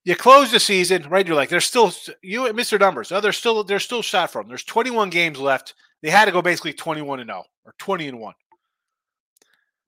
you 0.05 0.17
close 0.17 0.51
the 0.51 0.61
season, 0.61 1.09
right? 1.09 1.27
You're 1.27 1.37
like, 1.37 1.49
there's 1.49 1.65
still 1.65 1.93
you 2.23 2.43
Mr. 2.45 2.79
Numbers. 2.79 3.13
Oh, 3.13 3.21
there's 3.21 3.37
still 3.37 3.63
there's 3.65 3.85
still 3.85 4.03
shot 4.03 4.31
from. 4.31 4.49
There's 4.49 4.65
21 4.65 5.11
games 5.11 5.39
left. 5.39 5.75
They 6.03 6.11
had 6.11 6.25
to 6.25 6.33
go 6.33 6.43
basically 6.43 6.73
21 6.73 7.21
and 7.21 7.29
0 7.29 7.45
or 7.65 7.75
20 7.79 8.09
and 8.09 8.21
1. 8.21 8.35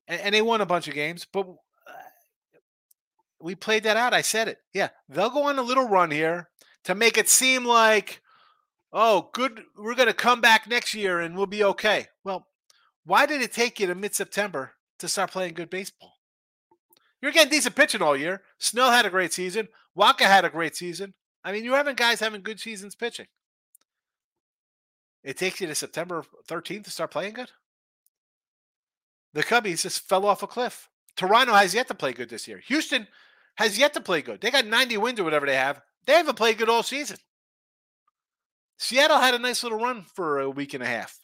And, 0.07 0.21
and 0.21 0.35
they 0.35 0.43
won 0.43 0.61
a 0.61 0.67
bunch 0.67 0.89
of 0.89 0.95
games, 0.95 1.27
but 1.31 1.47
uh, 1.47 1.93
we 3.41 3.55
played 3.55 3.85
that 3.85 3.97
out. 3.97 4.15
I 4.15 4.23
said 4.23 4.49
it. 4.49 4.59
Yeah, 4.73 4.89
they'll 5.09 5.31
go 5.31 5.45
on 5.45 5.59
a 5.59 5.63
little 5.63 5.89
run 5.89 6.11
here 6.11 6.49
to 6.85 6.95
make 6.95 7.19
it 7.19 7.29
seem 7.29 7.65
like, 7.65 8.21
oh, 8.93 9.31
good, 9.33 9.63
we're 9.77 9.95
going 9.95 10.09
to 10.09 10.15
come 10.15 10.41
back 10.41 10.69
next 10.69 10.95
year 10.95 11.21
and 11.21 11.37
we'll 11.37 11.47
be 11.47 11.65
okay. 11.65 12.07
Well, 12.23 12.47
why 13.05 13.27
did 13.27 13.43
it 13.43 13.53
take 13.53 13.81
you 13.81 13.87
to 13.87 13.95
mid 13.95 14.15
September 14.15 14.73
to 14.99 15.09
start 15.09 15.33
playing 15.33 15.55
good 15.55 15.71
baseball? 15.71 16.15
You're 17.21 17.33
getting 17.33 17.51
decent 17.51 17.75
pitching 17.75 18.03
all 18.03 18.17
year. 18.17 18.43
Snell 18.59 18.91
had 18.91 19.07
a 19.07 19.11
great 19.11 19.33
season. 19.33 19.69
Wacha 19.97 20.21
had 20.21 20.45
a 20.45 20.51
great 20.51 20.77
season. 20.77 21.15
I 21.43 21.53
mean, 21.53 21.65
you're 21.65 21.77
having 21.77 21.95
guys 21.95 22.21
having 22.21 22.43
good 22.43 22.61
seasons 22.61 22.95
pitching. 22.95 23.27
It 25.23 25.39
takes 25.39 25.61
you 25.61 25.67
to 25.67 25.75
September 25.75 26.25
13th 26.49 26.85
to 26.85 26.91
start 26.91 27.11
playing 27.11 27.33
good. 27.33 27.51
The 29.35 29.43
Cubbies 29.43 29.83
just 29.83 30.09
fell 30.09 30.25
off 30.25 30.43
a 30.43 30.47
cliff. 30.47 30.89
Toronto 31.17 31.53
has 31.53 31.75
yet 31.75 31.89
to 31.89 31.95
play 31.95 32.13
good 32.13 32.31
this 32.31 32.49
year. 32.49 32.59
Houston 32.67 33.07
has 33.57 33.79
yet 33.79 33.93
to 33.95 34.01
play 34.01 34.23
good. 34.23 34.41
They 34.41 34.51
got 34.51 34.67
90 34.67 34.97
wins 34.97 35.21
or 35.21 35.25
whatever 35.25 35.47
they 35.47 35.57
have. 35.57 35.81
They 36.07 36.15
haven't 36.15 36.37
played 36.37 36.59
good 36.59 36.69
all 36.69 36.83
season. 36.83 37.19
Seattle 38.79 39.19
had 39.19 39.35
a 39.35 39.39
nice 39.39 39.63
little 39.63 39.79
run 39.79 40.05
for 40.15 40.41
a 40.41 40.51
week 40.51 40.75
and 40.75 40.83
a 40.83 40.87
half. 40.87 41.19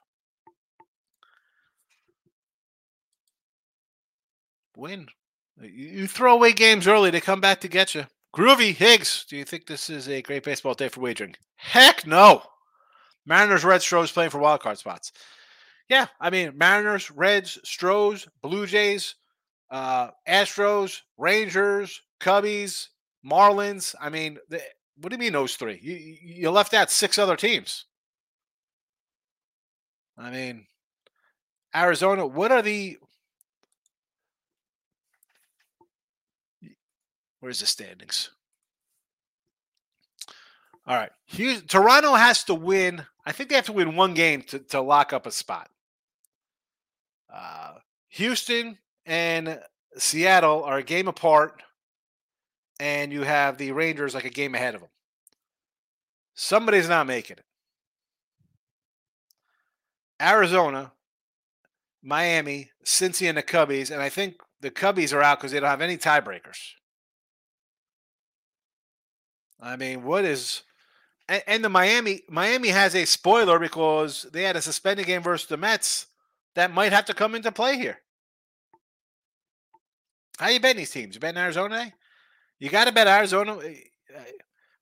Win. 4.76 5.08
You 5.60 6.06
throw 6.06 6.34
away 6.34 6.52
games 6.52 6.86
early, 6.86 7.10
they 7.10 7.20
come 7.20 7.40
back 7.40 7.60
to 7.60 7.68
get 7.68 7.94
you. 7.94 8.06
Groovy 8.34 8.74
Higgs, 8.74 9.26
do 9.28 9.36
you 9.36 9.44
think 9.44 9.66
this 9.66 9.90
is 9.90 10.08
a 10.08 10.22
great 10.22 10.44
baseball 10.44 10.74
day 10.74 10.88
for 10.88 11.00
wagering? 11.00 11.34
Heck 11.56 12.06
no. 12.06 12.42
Mariners, 13.26 13.64
Red 13.64 13.82
Stros 13.82 14.12
playing 14.12 14.30
for 14.30 14.38
wild 14.38 14.60
card 14.60 14.78
spots. 14.78 15.12
Yeah, 15.90 16.06
I 16.20 16.30
mean 16.30 16.52
Mariners, 16.56 17.10
Reds, 17.10 17.58
Stros, 17.64 18.28
Blue 18.42 18.64
Jays, 18.64 19.16
uh, 19.70 20.10
Astros, 20.26 21.00
Rangers, 21.18 22.00
Cubbies, 22.20 22.86
Marlins. 23.26 23.96
I 24.00 24.08
mean, 24.08 24.38
the, 24.48 24.62
what 25.00 25.10
do 25.10 25.16
you 25.16 25.18
mean 25.18 25.32
those 25.32 25.56
three? 25.56 25.80
You 25.82 25.96
you 26.22 26.50
left 26.50 26.74
out 26.74 26.92
six 26.92 27.18
other 27.18 27.34
teams. 27.34 27.86
I 30.16 30.30
mean, 30.30 30.66
Arizona. 31.74 32.24
What 32.24 32.52
are 32.52 32.62
the 32.62 32.96
Where's 37.40 37.60
the 37.60 37.66
standings? 37.66 38.30
All 40.86 40.96
right. 40.96 41.10
Houston, 41.26 41.66
Toronto 41.66 42.14
has 42.14 42.44
to 42.44 42.54
win. 42.54 43.06
I 43.26 43.32
think 43.32 43.48
they 43.48 43.56
have 43.56 43.66
to 43.66 43.72
win 43.72 43.96
one 43.96 44.14
game 44.14 44.42
to, 44.42 44.58
to 44.58 44.80
lock 44.80 45.12
up 45.12 45.26
a 45.26 45.32
spot. 45.32 45.68
Uh, 47.32 47.74
Houston 48.08 48.78
and 49.06 49.60
Seattle 49.96 50.64
are 50.64 50.78
a 50.78 50.82
game 50.82 51.08
apart, 51.08 51.62
and 52.78 53.12
you 53.12 53.22
have 53.22 53.58
the 53.58 53.72
Rangers 53.72 54.14
like 54.14 54.24
a 54.24 54.30
game 54.30 54.54
ahead 54.54 54.74
of 54.74 54.80
them. 54.80 54.90
Somebody's 56.34 56.88
not 56.88 57.06
making 57.06 57.36
it. 57.38 57.44
Arizona, 60.20 60.92
Miami, 62.02 62.70
Cincy, 62.84 63.28
and 63.28 63.38
the 63.38 63.42
Cubbies, 63.42 63.90
and 63.90 64.02
I 64.02 64.08
think 64.08 64.36
the 64.60 64.70
Cubbies 64.70 65.14
are 65.14 65.22
out 65.22 65.38
because 65.38 65.52
they 65.52 65.60
don't 65.60 65.70
have 65.70 65.80
any 65.80 65.96
tiebreakers. 65.96 66.72
I 69.60 69.76
mean, 69.76 70.04
what 70.04 70.24
is 70.24 70.62
and, 71.28 71.64
the 71.64 71.68
Miami 71.68 72.22
Miami 72.28 72.68
has 72.68 72.94
a 72.94 73.04
spoiler 73.04 73.58
because 73.58 74.26
they 74.32 74.42
had 74.42 74.56
a 74.56 74.62
suspended 74.62 75.06
game 75.06 75.22
versus 75.22 75.48
the 75.48 75.56
Mets 75.56 76.06
that 76.54 76.72
might 76.72 76.92
have 76.92 77.06
to 77.06 77.14
come 77.14 77.34
into 77.34 77.52
play 77.52 77.76
here. 77.76 77.98
How 80.38 80.48
you 80.48 80.60
betting 80.60 80.78
these 80.78 80.90
teams? 80.90 81.14
You 81.14 81.20
betting 81.20 81.40
Arizona? 81.40 81.92
You 82.58 82.70
got 82.70 82.86
to 82.86 82.92
bet 82.92 83.06
Arizona. 83.06 83.58
Eh, 83.58 83.74
eh, 84.14 84.24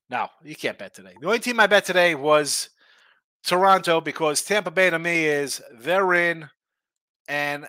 no, 0.09 0.27
you 0.43 0.55
can't 0.55 0.77
bet 0.77 0.93
today. 0.93 1.13
The 1.19 1.27
only 1.27 1.39
team 1.39 1.59
I 1.59 1.67
bet 1.67 1.85
today 1.85 2.15
was 2.15 2.69
Toronto 3.43 4.01
because 4.01 4.41
Tampa 4.41 4.71
Bay 4.71 4.89
to 4.89 4.99
me 4.99 5.25
is 5.25 5.61
they're 5.73 6.13
in, 6.13 6.49
and 7.27 7.67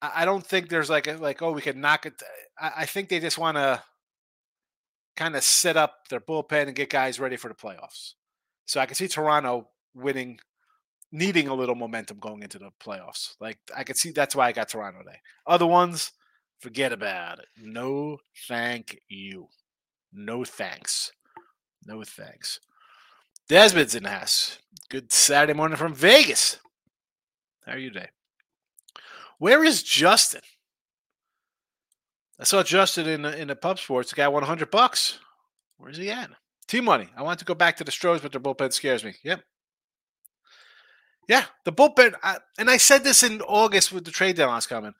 I 0.00 0.24
don't 0.24 0.44
think 0.44 0.68
there's 0.68 0.90
like 0.90 1.06
a, 1.06 1.14
like 1.14 1.42
oh 1.42 1.52
we 1.52 1.62
could 1.62 1.76
knock 1.76 2.06
it. 2.06 2.22
I 2.60 2.86
think 2.86 3.08
they 3.08 3.20
just 3.20 3.38
want 3.38 3.56
to 3.56 3.82
kind 5.16 5.36
of 5.36 5.42
set 5.42 5.76
up 5.76 6.08
their 6.08 6.20
bullpen 6.20 6.68
and 6.68 6.74
get 6.74 6.90
guys 6.90 7.20
ready 7.20 7.36
for 7.36 7.48
the 7.48 7.54
playoffs. 7.54 8.14
So 8.66 8.80
I 8.80 8.86
can 8.86 8.94
see 8.94 9.08
Toronto 9.08 9.68
winning, 9.94 10.38
needing 11.12 11.48
a 11.48 11.54
little 11.54 11.74
momentum 11.74 12.18
going 12.18 12.42
into 12.42 12.58
the 12.58 12.70
playoffs. 12.82 13.34
Like 13.38 13.58
I 13.76 13.84
can 13.84 13.94
see 13.94 14.10
that's 14.10 14.34
why 14.34 14.48
I 14.48 14.52
got 14.52 14.70
Toronto 14.70 15.00
today. 15.00 15.18
Other 15.46 15.66
ones, 15.66 16.10
forget 16.58 16.92
about 16.92 17.38
it. 17.38 17.46
No, 17.62 18.18
thank 18.48 18.98
you. 19.08 19.48
No 20.12 20.44
thanks. 20.44 21.12
No 21.86 22.02
thanks. 22.02 22.58
Desmond's 23.48 23.94
in 23.94 24.04
the 24.04 24.10
house. 24.10 24.58
Good 24.88 25.12
Saturday 25.12 25.52
morning 25.52 25.76
from 25.76 25.94
Vegas. 25.94 26.58
How 27.66 27.72
are 27.72 27.78
you 27.78 27.90
today? 27.90 28.08
Where 29.38 29.64
is 29.64 29.82
Justin? 29.82 30.40
I 32.38 32.44
saw 32.44 32.62
Justin 32.62 33.08
in 33.08 33.22
the, 33.22 33.38
in 33.38 33.48
the 33.48 33.56
pub 33.56 33.78
sports. 33.78 34.10
The 34.10 34.16
guy 34.16 34.28
won 34.28 34.42
100 34.42 34.70
bucks. 34.70 35.18
Where's 35.76 35.96
he 35.96 36.10
at? 36.10 36.30
Team 36.66 36.84
money. 36.84 37.08
I 37.16 37.22
want 37.22 37.38
to 37.40 37.44
go 37.44 37.54
back 37.54 37.76
to 37.76 37.84
the 37.84 37.92
Stros, 37.92 38.20
but 38.20 38.32
their 38.32 38.40
bullpen 38.40 38.72
scares 38.72 39.04
me. 39.04 39.14
Yep. 39.22 39.42
Yeah, 41.28 41.44
the 41.64 41.72
bullpen. 41.72 42.14
I, 42.22 42.38
and 42.58 42.68
I 42.68 42.76
said 42.76 43.04
this 43.04 43.22
in 43.22 43.40
August 43.42 43.92
with 43.92 44.04
the 44.04 44.10
trade 44.10 44.36
deadlines 44.36 44.68
coming. 44.68 44.94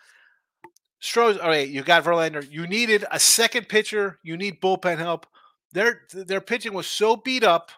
Stros, 1.01 1.37
all 1.39 1.49
right, 1.49 1.69
you 1.69 1.83
got 1.83 2.05
Verlander. 2.05 2.49
You 2.49 2.67
needed 2.67 3.05
a 3.11 3.19
second 3.19 3.69
pitcher. 3.69 4.21
You 4.23 4.37
need 4.37 4.61
bullpen 4.61 4.99
help. 4.99 5.27
Their 5.73 6.03
their 6.13 6.41
pitching 6.41 6.75
was 6.75 6.87
so 6.87 7.17
beat 7.17 7.43
up. 7.43 7.71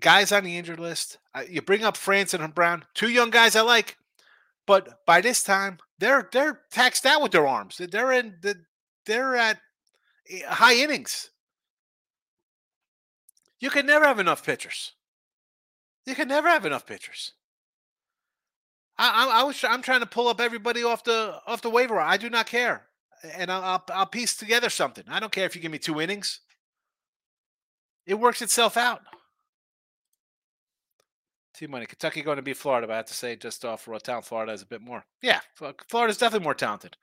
Guys 0.00 0.32
on 0.32 0.44
the 0.44 0.56
injured 0.56 0.80
list. 0.80 1.18
Uh, 1.34 1.42
you 1.48 1.60
bring 1.60 1.84
up 1.84 1.96
Frandsen 1.96 2.42
and 2.42 2.54
Brown, 2.54 2.84
two 2.94 3.10
young 3.10 3.30
guys 3.30 3.56
I 3.56 3.62
like, 3.62 3.98
but 4.66 5.04
by 5.04 5.20
this 5.20 5.42
time 5.42 5.78
they're 5.98 6.28
they're 6.32 6.62
taxed 6.70 7.04
out 7.04 7.20
with 7.20 7.32
their 7.32 7.46
arms. 7.46 7.76
They're 7.78 8.12
in 8.12 8.36
the 8.40 8.54
they're 9.04 9.36
at 9.36 9.58
high 10.46 10.74
innings. 10.74 11.30
You 13.60 13.70
can 13.70 13.86
never 13.86 14.06
have 14.06 14.20
enough 14.20 14.44
pitchers. 14.44 14.92
You 16.08 16.14
can 16.14 16.28
never 16.28 16.48
have 16.48 16.64
enough 16.64 16.86
pitchers. 16.86 17.32
I, 18.96 19.26
I, 19.26 19.40
I 19.40 19.42
was 19.42 19.62
I'm 19.62 19.82
trying 19.82 20.00
to 20.00 20.06
pull 20.06 20.26
up 20.26 20.40
everybody 20.40 20.82
off 20.82 21.04
the 21.04 21.38
off 21.46 21.60
the 21.60 21.68
waiver. 21.68 22.00
I 22.00 22.16
do 22.16 22.30
not 22.30 22.46
care, 22.46 22.86
and 23.34 23.52
I'll, 23.52 23.62
I'll 23.62 23.84
I'll 23.90 24.06
piece 24.06 24.34
together 24.34 24.70
something. 24.70 25.04
I 25.06 25.20
don't 25.20 25.30
care 25.30 25.44
if 25.44 25.54
you 25.54 25.60
give 25.60 25.70
me 25.70 25.78
two 25.78 26.00
innings. 26.00 26.40
It 28.06 28.14
works 28.14 28.40
itself 28.40 28.78
out. 28.78 29.02
Team 31.54 31.72
money. 31.72 31.84
Kentucky 31.84 32.22
going 32.22 32.36
to 32.36 32.42
beat 32.42 32.56
Florida, 32.56 32.86
but 32.86 32.94
I 32.94 32.96
have 32.96 33.06
to 33.06 33.14
say, 33.14 33.36
just 33.36 33.66
off 33.66 33.86
raw 33.86 33.98
talent, 33.98 34.24
Florida 34.24 34.52
is 34.52 34.62
a 34.62 34.66
bit 34.66 34.80
more. 34.80 35.04
Yeah, 35.20 35.40
Florida's 35.88 36.16
definitely 36.16 36.44
more 36.44 36.54
talented. 36.54 36.96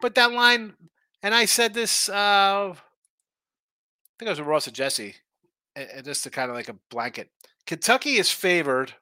But 0.00 0.16
that 0.16 0.32
line, 0.32 0.74
and 1.22 1.36
I 1.36 1.44
said 1.44 1.72
this, 1.72 2.08
uh, 2.08 2.72
I 2.72 2.74
think 4.18 4.26
it 4.26 4.30
was 4.30 4.40
with 4.40 4.48
Ross 4.48 4.66
and 4.66 4.74
Jesse, 4.74 5.14
and 5.76 6.04
just 6.04 6.24
to 6.24 6.30
kind 6.30 6.50
of 6.50 6.56
like 6.56 6.68
a 6.68 6.76
blanket. 6.90 7.30
Kentucky 7.68 8.16
is 8.16 8.32
favored 8.32 8.94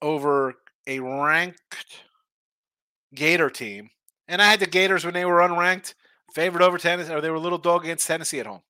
over 0.00 0.54
a 0.86 1.00
ranked 1.00 1.76
Gator 3.14 3.50
team, 3.50 3.90
and 4.26 4.40
I 4.40 4.46
had 4.46 4.58
the 4.60 4.66
Gators 4.66 5.04
when 5.04 5.12
they 5.12 5.26
were 5.26 5.40
unranked, 5.40 5.92
favored 6.34 6.62
over 6.62 6.78
Tennessee, 6.78 7.12
or 7.12 7.20
they 7.20 7.28
were 7.28 7.36
a 7.36 7.40
little 7.40 7.58
dog 7.58 7.84
against 7.84 8.06
Tennessee 8.06 8.40
at 8.40 8.46
home. 8.46 8.62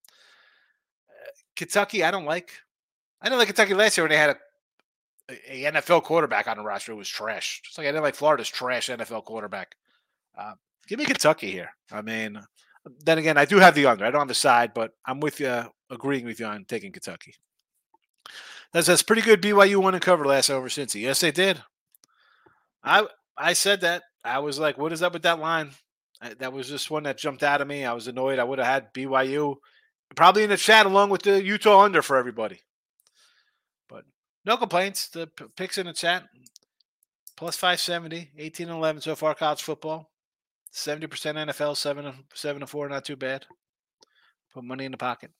Uh, 1.08 1.30
Kentucky, 1.54 2.02
I 2.02 2.10
don't 2.10 2.24
like. 2.24 2.50
I 3.22 3.26
didn't 3.26 3.38
like 3.38 3.46
Kentucky 3.46 3.74
last 3.74 3.96
year 3.96 4.04
when 4.04 4.10
they 4.10 4.16
had 4.16 4.30
a 4.30 4.36
a, 5.48 5.72
NFL 5.72 6.02
quarterback 6.02 6.48
on 6.48 6.56
the 6.56 6.64
roster 6.64 6.90
It 6.90 6.96
was 6.96 7.08
trash. 7.08 7.62
Just 7.64 7.78
like 7.78 7.86
I 7.86 7.92
didn't 7.92 8.02
like 8.02 8.16
Florida's 8.16 8.48
trash 8.48 8.88
NFL 8.88 9.24
quarterback. 9.24 9.76
Uh, 10.36 10.54
give 10.88 10.98
me 10.98 11.04
Kentucky 11.04 11.52
here. 11.52 11.70
I 11.92 12.02
mean, 12.02 12.40
then 13.04 13.18
again, 13.18 13.38
I 13.38 13.44
do 13.44 13.58
have 13.58 13.76
the 13.76 13.86
under. 13.86 14.04
I 14.04 14.10
don't 14.10 14.22
have 14.22 14.28
the 14.28 14.34
side, 14.34 14.74
but 14.74 14.90
I'm 15.06 15.20
with 15.20 15.38
you, 15.38 15.62
agreeing 15.88 16.24
with 16.24 16.40
you 16.40 16.46
on 16.46 16.64
taking 16.64 16.90
Kentucky. 16.90 17.36
That's 18.74 18.88
that's 18.88 19.02
pretty 19.02 19.22
good. 19.22 19.40
BYU 19.40 19.76
won 19.76 19.94
and 19.94 20.02
covered 20.02 20.26
last 20.26 20.50
over 20.50 20.68
Cincy. 20.68 21.00
Yes, 21.00 21.20
they 21.20 21.30
did. 21.30 21.62
I 22.82 23.06
I 23.38 23.52
said 23.52 23.80
that. 23.82 24.02
I 24.24 24.40
was 24.40 24.58
like, 24.58 24.76
what 24.76 24.92
is 24.92 25.02
up 25.02 25.12
with 25.12 25.22
that 25.22 25.38
line? 25.38 25.70
I, 26.20 26.34
that 26.34 26.52
was 26.52 26.68
just 26.68 26.90
one 26.90 27.04
that 27.04 27.16
jumped 27.16 27.44
out 27.44 27.60
of 27.60 27.68
me. 27.68 27.84
I 27.84 27.92
was 27.92 28.08
annoyed. 28.08 28.38
I 28.40 28.44
would 28.44 28.58
have 28.58 28.66
had 28.66 28.92
BYU 28.92 29.56
probably 30.16 30.42
in 30.42 30.50
the 30.50 30.56
chat 30.56 30.86
along 30.86 31.10
with 31.10 31.22
the 31.22 31.42
Utah 31.42 31.82
under 31.82 32.02
for 32.02 32.16
everybody. 32.16 32.60
But 33.88 34.04
no 34.44 34.56
complaints. 34.56 35.08
The 35.08 35.28
p- 35.28 35.44
picks 35.56 35.78
in 35.78 35.86
the 35.86 35.92
chat 35.92 36.24
plus 37.36 37.56
570, 37.56 38.30
18 38.36 38.68
and 38.68 38.78
11 38.78 39.02
so 39.02 39.14
far 39.14 39.34
college 39.34 39.62
football. 39.62 40.10
70% 40.72 41.08
NFL, 41.08 41.76
7 41.76 42.06
and 42.06 42.24
7 42.34 42.62
and 42.62 42.68
4, 42.68 42.88
not 42.88 43.04
too 43.04 43.16
bad. 43.16 43.46
Put 44.52 44.64
money 44.64 44.84
in 44.84 44.90
the 44.90 44.96
pocket. 44.98 45.30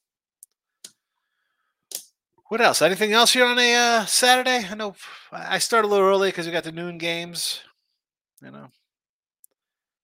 What 2.54 2.60
else? 2.60 2.82
Anything 2.82 3.12
else 3.12 3.32
here 3.32 3.46
on 3.46 3.58
a 3.58 3.74
uh, 3.74 4.04
Saturday? 4.04 4.64
I 4.70 4.76
know 4.76 4.94
I 5.32 5.58
start 5.58 5.84
a 5.84 5.88
little 5.88 6.06
early 6.06 6.28
because 6.28 6.46
we 6.46 6.52
got 6.52 6.62
the 6.62 6.70
noon 6.70 6.98
games. 6.98 7.58
You 8.40 8.52
know, 8.52 8.68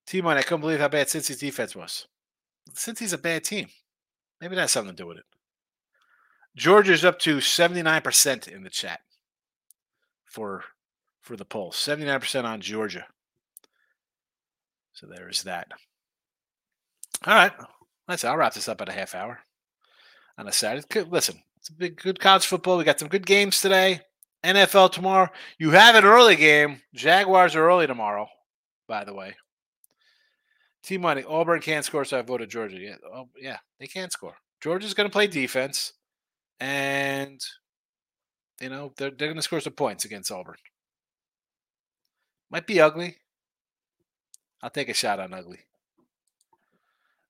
team 0.04 0.26
on. 0.26 0.36
I 0.36 0.42
couldn't 0.42 0.62
believe 0.62 0.80
how 0.80 0.88
bad 0.88 1.06
Cincy's 1.06 1.38
defense 1.38 1.76
was. 1.76 2.08
Cincy's 2.74 3.12
a 3.12 3.18
bad 3.18 3.44
team. 3.44 3.68
Maybe 4.40 4.56
that's 4.56 4.72
something 4.72 4.96
to 4.96 5.00
do 5.00 5.06
with 5.06 5.18
it. 5.18 5.24
Georgia's 6.56 7.04
up 7.04 7.20
to 7.20 7.36
79% 7.36 8.48
in 8.48 8.64
the 8.64 8.68
chat 8.68 8.98
for 10.24 10.64
for 11.20 11.36
the 11.36 11.44
poll. 11.44 11.70
79% 11.70 12.42
on 12.42 12.60
Georgia. 12.60 13.06
So 14.92 15.06
there 15.06 15.28
is 15.28 15.44
that. 15.44 15.68
All 17.28 17.34
right. 17.36 17.52
Let's 18.08 18.24
I'll 18.24 18.36
wrap 18.36 18.54
this 18.54 18.68
up 18.68 18.80
at 18.80 18.88
a 18.88 18.92
half 18.92 19.14
hour 19.14 19.38
on 20.36 20.48
a 20.48 20.52
Saturday. 20.52 21.04
Listen, 21.08 21.44
it's 21.60 21.68
a 21.68 21.72
big 21.74 22.00
good 22.00 22.18
college 22.18 22.46
football. 22.46 22.78
We 22.78 22.84
got 22.84 22.98
some 22.98 23.08
good 23.08 23.26
games 23.26 23.60
today. 23.60 24.00
NFL 24.42 24.92
tomorrow. 24.92 25.28
You 25.58 25.70
have 25.70 25.94
an 25.94 26.04
early 26.04 26.34
game. 26.34 26.80
Jaguars 26.94 27.54
are 27.54 27.68
early 27.68 27.86
tomorrow, 27.86 28.26
by 28.88 29.04
the 29.04 29.12
way. 29.12 29.34
Team 30.82 31.02
money. 31.02 31.22
Auburn 31.28 31.60
can't 31.60 31.84
score, 31.84 32.06
so 32.06 32.18
I 32.18 32.22
voted 32.22 32.48
Georgia. 32.48 32.78
Yeah, 32.78 32.96
oh, 33.14 33.28
yeah, 33.38 33.58
they 33.78 33.86
can't 33.86 34.10
score. 34.10 34.34
Georgia's 34.62 34.94
going 34.94 35.08
to 35.08 35.12
play 35.12 35.26
defense 35.26 35.92
and 36.60 37.40
you 38.60 38.68
know 38.68 38.92
they're 38.96 39.10
they're 39.10 39.28
going 39.28 39.36
to 39.36 39.42
score 39.42 39.60
some 39.60 39.72
points 39.72 40.04
against 40.04 40.30
Auburn. 40.30 40.56
Might 42.50 42.66
be 42.66 42.80
ugly. 42.80 43.16
I'll 44.62 44.70
take 44.70 44.88
a 44.88 44.94
shot 44.94 45.20
on 45.20 45.32
ugly. 45.32 45.60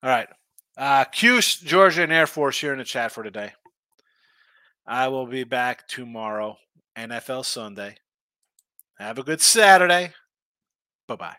All 0.02 0.10
right. 0.10 0.28
Uh, 0.76 1.04
Cuse, 1.04 1.56
Georgia, 1.58 2.02
and 2.02 2.12
Air 2.12 2.26
Force 2.26 2.58
here 2.58 2.72
in 2.72 2.78
the 2.78 2.84
chat 2.84 3.12
for 3.12 3.22
today. 3.22 3.52
I 4.90 5.06
will 5.06 5.26
be 5.26 5.44
back 5.44 5.86
tomorrow, 5.86 6.58
NFL 6.98 7.44
Sunday. 7.44 7.96
Have 8.98 9.18
a 9.18 9.22
good 9.22 9.40
Saturday. 9.40 10.14
Bye 11.06 11.16
bye. 11.16 11.36